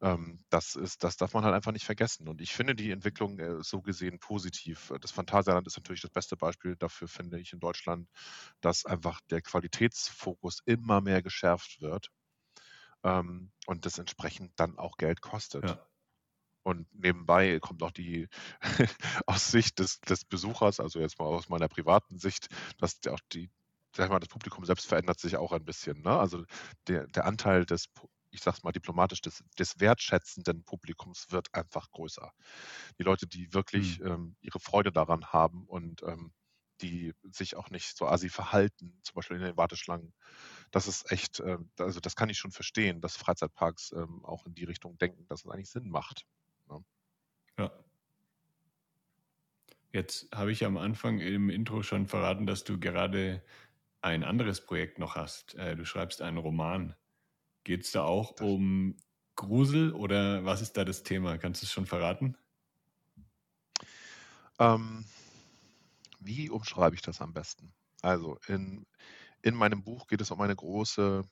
[0.00, 2.28] Ähm, das ist, das darf man halt einfach nicht vergessen.
[2.28, 4.92] Und ich finde die Entwicklung äh, so gesehen positiv.
[5.00, 8.08] Das Phantasialand ist natürlich das beste Beispiel dafür, finde ich, in Deutschland,
[8.60, 12.10] dass einfach der Qualitätsfokus immer mehr geschärft wird
[13.04, 15.68] ähm, und das entsprechend dann auch Geld kostet.
[15.68, 15.86] Ja.
[16.64, 18.28] Und nebenbei kommt auch die
[19.26, 23.50] aus Sicht des, des Besuchers, also jetzt mal aus meiner privaten Sicht, dass auch die,
[23.94, 26.00] sag ich mal, das Publikum selbst verändert sich auch ein bisschen.
[26.00, 26.18] Ne?
[26.18, 26.44] Also
[26.88, 27.90] der, der Anteil des,
[28.34, 32.32] ich sag's mal diplomatisch, des, des wertschätzenden Publikums wird einfach größer.
[32.98, 34.04] Die Leute, die wirklich Mhm.
[34.04, 36.32] ähm, ihre Freude daran haben und ähm,
[36.80, 40.12] die sich auch nicht so assi verhalten, zum Beispiel in den Warteschlangen,
[40.72, 44.54] das ist echt, ähm, also das kann ich schon verstehen, dass Freizeitparks ähm, auch in
[44.54, 46.26] die Richtung denken, dass es eigentlich Sinn macht.
[47.58, 47.84] Ja.
[49.92, 53.42] Jetzt habe ich am Anfang im Intro schon verraten, dass du gerade
[54.02, 55.54] ein anderes Projekt noch hast.
[55.56, 56.96] Äh, du schreibst einen Roman.
[57.64, 58.96] Geht es da auch um
[59.36, 61.38] Grusel oder was ist da das Thema?
[61.38, 62.36] Kannst du es schon verraten?
[64.58, 65.04] Ähm,
[66.20, 67.74] wie umschreibe ich das am besten?
[68.02, 68.86] Also in,
[69.42, 71.24] in meinem Buch geht es um eine große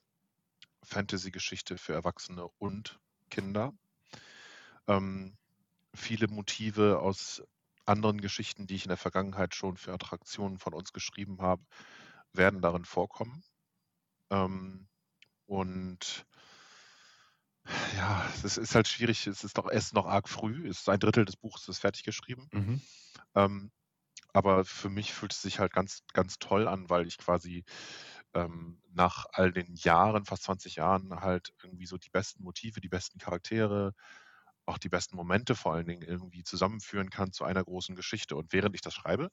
[0.82, 2.98] Fantasy-Geschichte für Erwachsene und
[3.30, 3.72] Kinder.
[4.88, 5.36] Ähm,
[5.94, 7.42] viele Motive aus
[7.84, 11.62] anderen Geschichten, die ich in der Vergangenheit schon für Attraktionen von uns geschrieben habe,
[12.32, 13.44] werden darin vorkommen.
[14.30, 14.88] Ähm,
[15.52, 16.24] und
[17.94, 19.26] ja, es ist halt schwierig.
[19.26, 20.66] Es ist doch erst noch arg früh.
[20.66, 22.48] Es ist ein Drittel des Buches ist fertig geschrieben.
[22.52, 22.80] Mhm.
[23.34, 23.70] Ähm,
[24.32, 27.64] aber für mich fühlt es sich halt ganz, ganz toll an, weil ich quasi
[28.32, 32.88] ähm, nach all den Jahren, fast 20 Jahren, halt irgendwie so die besten Motive, die
[32.88, 33.92] besten Charaktere,
[34.64, 38.36] auch die besten Momente vor allen Dingen irgendwie zusammenführen kann zu einer großen Geschichte.
[38.36, 39.28] Und während ich das schreibe,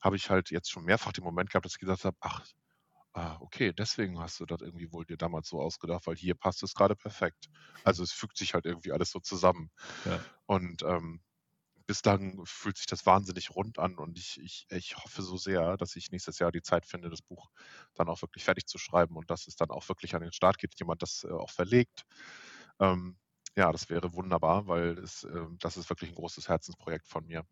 [0.00, 2.46] habe ich halt jetzt schon mehrfach den Moment gehabt, dass ich gesagt habe, ach,
[3.16, 6.62] ah, okay, deswegen hast du das irgendwie wohl dir damals so ausgedacht, weil hier passt
[6.62, 7.48] es gerade perfekt.
[7.84, 9.70] Also es fügt sich halt irgendwie alles so zusammen.
[10.04, 10.26] Ja.
[10.46, 11.22] Und ähm,
[11.86, 15.96] bislang fühlt sich das wahnsinnig rund an und ich, ich, ich hoffe so sehr, dass
[15.96, 17.48] ich nächstes Jahr die Zeit finde, das Buch
[17.94, 20.58] dann auch wirklich fertig zu schreiben und dass es dann auch wirklich an den Start
[20.58, 22.04] geht, jemand das äh, auch verlegt.
[22.80, 23.18] Ähm,
[23.56, 27.44] ja, das wäre wunderbar, weil es, äh, das ist wirklich ein großes Herzensprojekt von mir.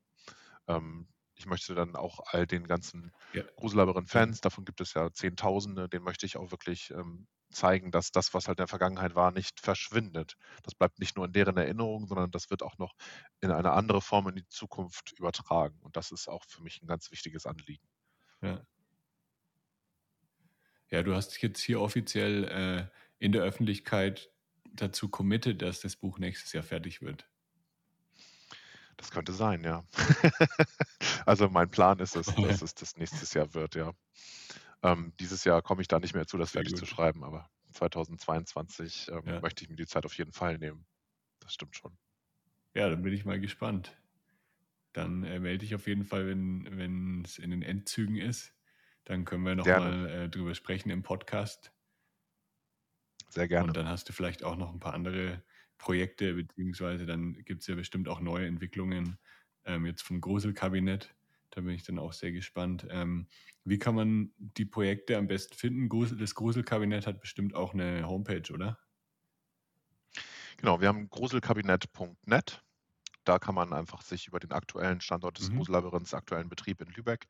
[0.69, 3.43] Ähm, ich möchte dann auch all den ganzen ja.
[3.57, 8.11] gruselaberen Fans, davon gibt es ja Zehntausende, den möchte ich auch wirklich ähm, zeigen, dass
[8.11, 10.37] das, was halt in der Vergangenheit war, nicht verschwindet.
[10.63, 12.95] Das bleibt nicht nur in deren Erinnerung, sondern das wird auch noch
[13.41, 15.79] in eine andere Form in die Zukunft übertragen.
[15.81, 17.87] Und das ist auch für mich ein ganz wichtiges Anliegen.
[18.43, 18.63] Ja.
[20.91, 22.87] Ja, du hast dich jetzt hier offiziell äh,
[23.19, 24.31] in der Öffentlichkeit
[24.65, 27.29] dazu committed, dass das Buch nächstes Jahr fertig wird.
[28.97, 29.85] Das könnte sein, ja.
[31.27, 33.93] also mein Plan ist es, dass es das nächstes Jahr wird, ja.
[34.83, 36.81] Ähm, dieses Jahr komme ich da nicht mehr zu, das Sehr fertig gut.
[36.81, 39.41] zu schreiben, aber 2022 ähm, ja.
[39.41, 40.87] möchte ich mir die Zeit auf jeden Fall nehmen.
[41.41, 41.97] Das stimmt schon.
[42.75, 43.97] Ja, dann bin ich mal gespannt.
[44.93, 48.53] Dann äh, melde ich auf jeden Fall, wenn es in den Endzügen ist.
[49.05, 51.73] Dann können wir nochmal äh, drüber sprechen im Podcast.
[53.29, 53.69] Sehr gerne.
[53.69, 55.43] Und dann hast du vielleicht auch noch ein paar andere
[55.79, 59.19] Projekte, beziehungsweise dann gibt es ja bestimmt auch neue Entwicklungen
[59.65, 61.15] ähm, jetzt vom Gruselkabinett.
[61.51, 62.87] Da bin ich dann auch sehr gespannt.
[62.91, 63.29] Ähm,
[63.65, 65.89] wie kann man die Projekte am besten finden?
[65.89, 68.79] Grusel, das Gruselkabinett hat bestimmt auch eine Homepage, oder?
[70.57, 72.63] Genau, wir haben gruselkabinett.net.
[73.25, 75.57] Da kann man einfach sich über den aktuellen Standort des mhm.
[75.57, 77.27] Grusellabyrinths, aktuellen Betrieb in Lübeck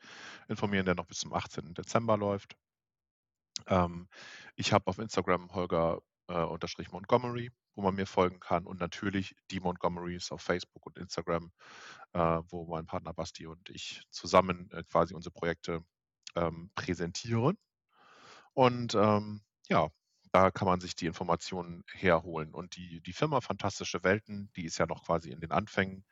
[0.48, 1.74] informieren, der noch bis zum 18.
[1.74, 2.56] Dezember läuft.
[3.66, 4.08] Ähm,
[4.56, 9.34] ich habe auf Instagram Holger äh, unterstrich Montgomery, wo man mir folgen kann und natürlich
[9.50, 11.52] die Montgomerys auf Facebook und Instagram,
[12.12, 15.84] äh, wo mein Partner Basti und ich zusammen äh, quasi unsere Projekte
[16.36, 17.58] ähm, präsentieren.
[18.52, 19.88] Und ähm, ja,
[20.32, 22.54] da kann man sich die Informationen herholen.
[22.54, 26.04] Und die, die Firma Fantastische Welten, die ist ja noch quasi in den Anfängen.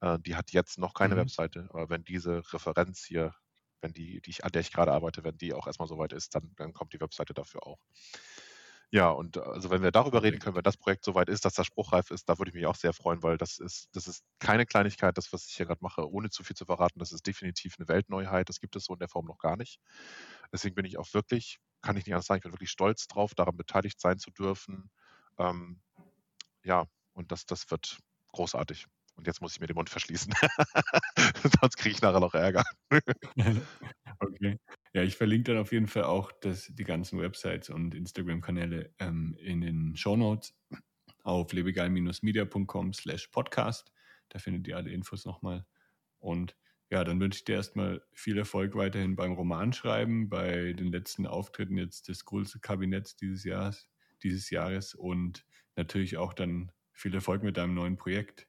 [0.00, 1.20] Äh, die hat jetzt noch keine mhm.
[1.20, 3.34] Webseite, aber wenn diese Referenz hier
[3.82, 6.34] wenn die, die ich, an der ich gerade arbeite, wenn die auch erstmal soweit ist,
[6.34, 7.78] dann, dann kommt die Webseite dafür auch.
[8.92, 11.54] Ja, und äh, also wenn wir darüber reden können, wenn das Projekt soweit ist, dass
[11.54, 14.24] das spruchreif ist, da würde ich mich auch sehr freuen, weil das ist, das ist
[14.40, 16.98] keine Kleinigkeit, das, was ich hier gerade mache, ohne zu viel zu verraten.
[16.98, 18.48] Das ist definitiv eine Weltneuheit.
[18.48, 19.78] Das gibt es so in der Form noch gar nicht.
[20.52, 23.34] Deswegen bin ich auch wirklich, kann ich nicht anders sagen, ich bin wirklich stolz drauf,
[23.34, 24.90] daran beteiligt sein zu dürfen.
[25.38, 25.80] Ähm,
[26.64, 27.98] ja, und das, das wird
[28.32, 28.86] großartig.
[29.16, 30.32] Und jetzt muss ich mir den Mund verschließen.
[31.60, 32.64] Sonst kriege ich nachher noch Ärger.
[34.20, 34.58] okay.
[34.92, 39.36] Ja, ich verlinke dann auf jeden Fall auch das, die ganzen Websites und Instagram-Kanäle ähm,
[39.40, 40.54] in den Show Notes
[41.22, 43.92] auf lebegeil-media.com slash podcast.
[44.30, 45.64] Da findet ihr alle Infos nochmal.
[46.18, 46.56] Und
[46.90, 51.78] ja, dann wünsche ich dir erstmal viel Erfolg weiterhin beim Romanschreiben, bei den letzten Auftritten
[51.78, 52.24] jetzt des
[52.60, 53.88] Kabinetts dieses Jahres,
[54.24, 58.48] dieses Jahres und natürlich auch dann viel Erfolg mit deinem neuen Projekt.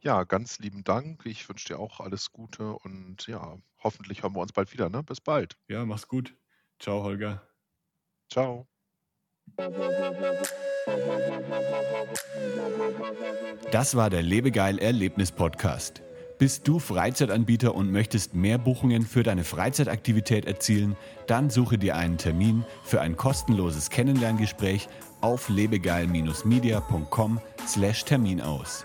[0.00, 1.24] Ja, ganz lieben Dank.
[1.24, 4.88] Ich wünsche dir auch alles Gute und ja, hoffentlich hören wir uns bald wieder.
[4.88, 5.02] Ne?
[5.02, 5.58] Bis bald.
[5.68, 6.34] Ja, mach's gut.
[6.78, 7.46] Ciao, Holger.
[8.30, 8.66] Ciao.
[13.70, 16.02] Das war der Lebegeil Erlebnis Podcast.
[16.38, 20.96] Bist du Freizeitanbieter und möchtest mehr Buchungen für deine Freizeitaktivität erzielen?
[21.28, 24.88] Dann suche dir einen Termin für ein kostenloses Kennenlerngespräch
[25.20, 28.84] auf lebegeil-media.com/termin aus.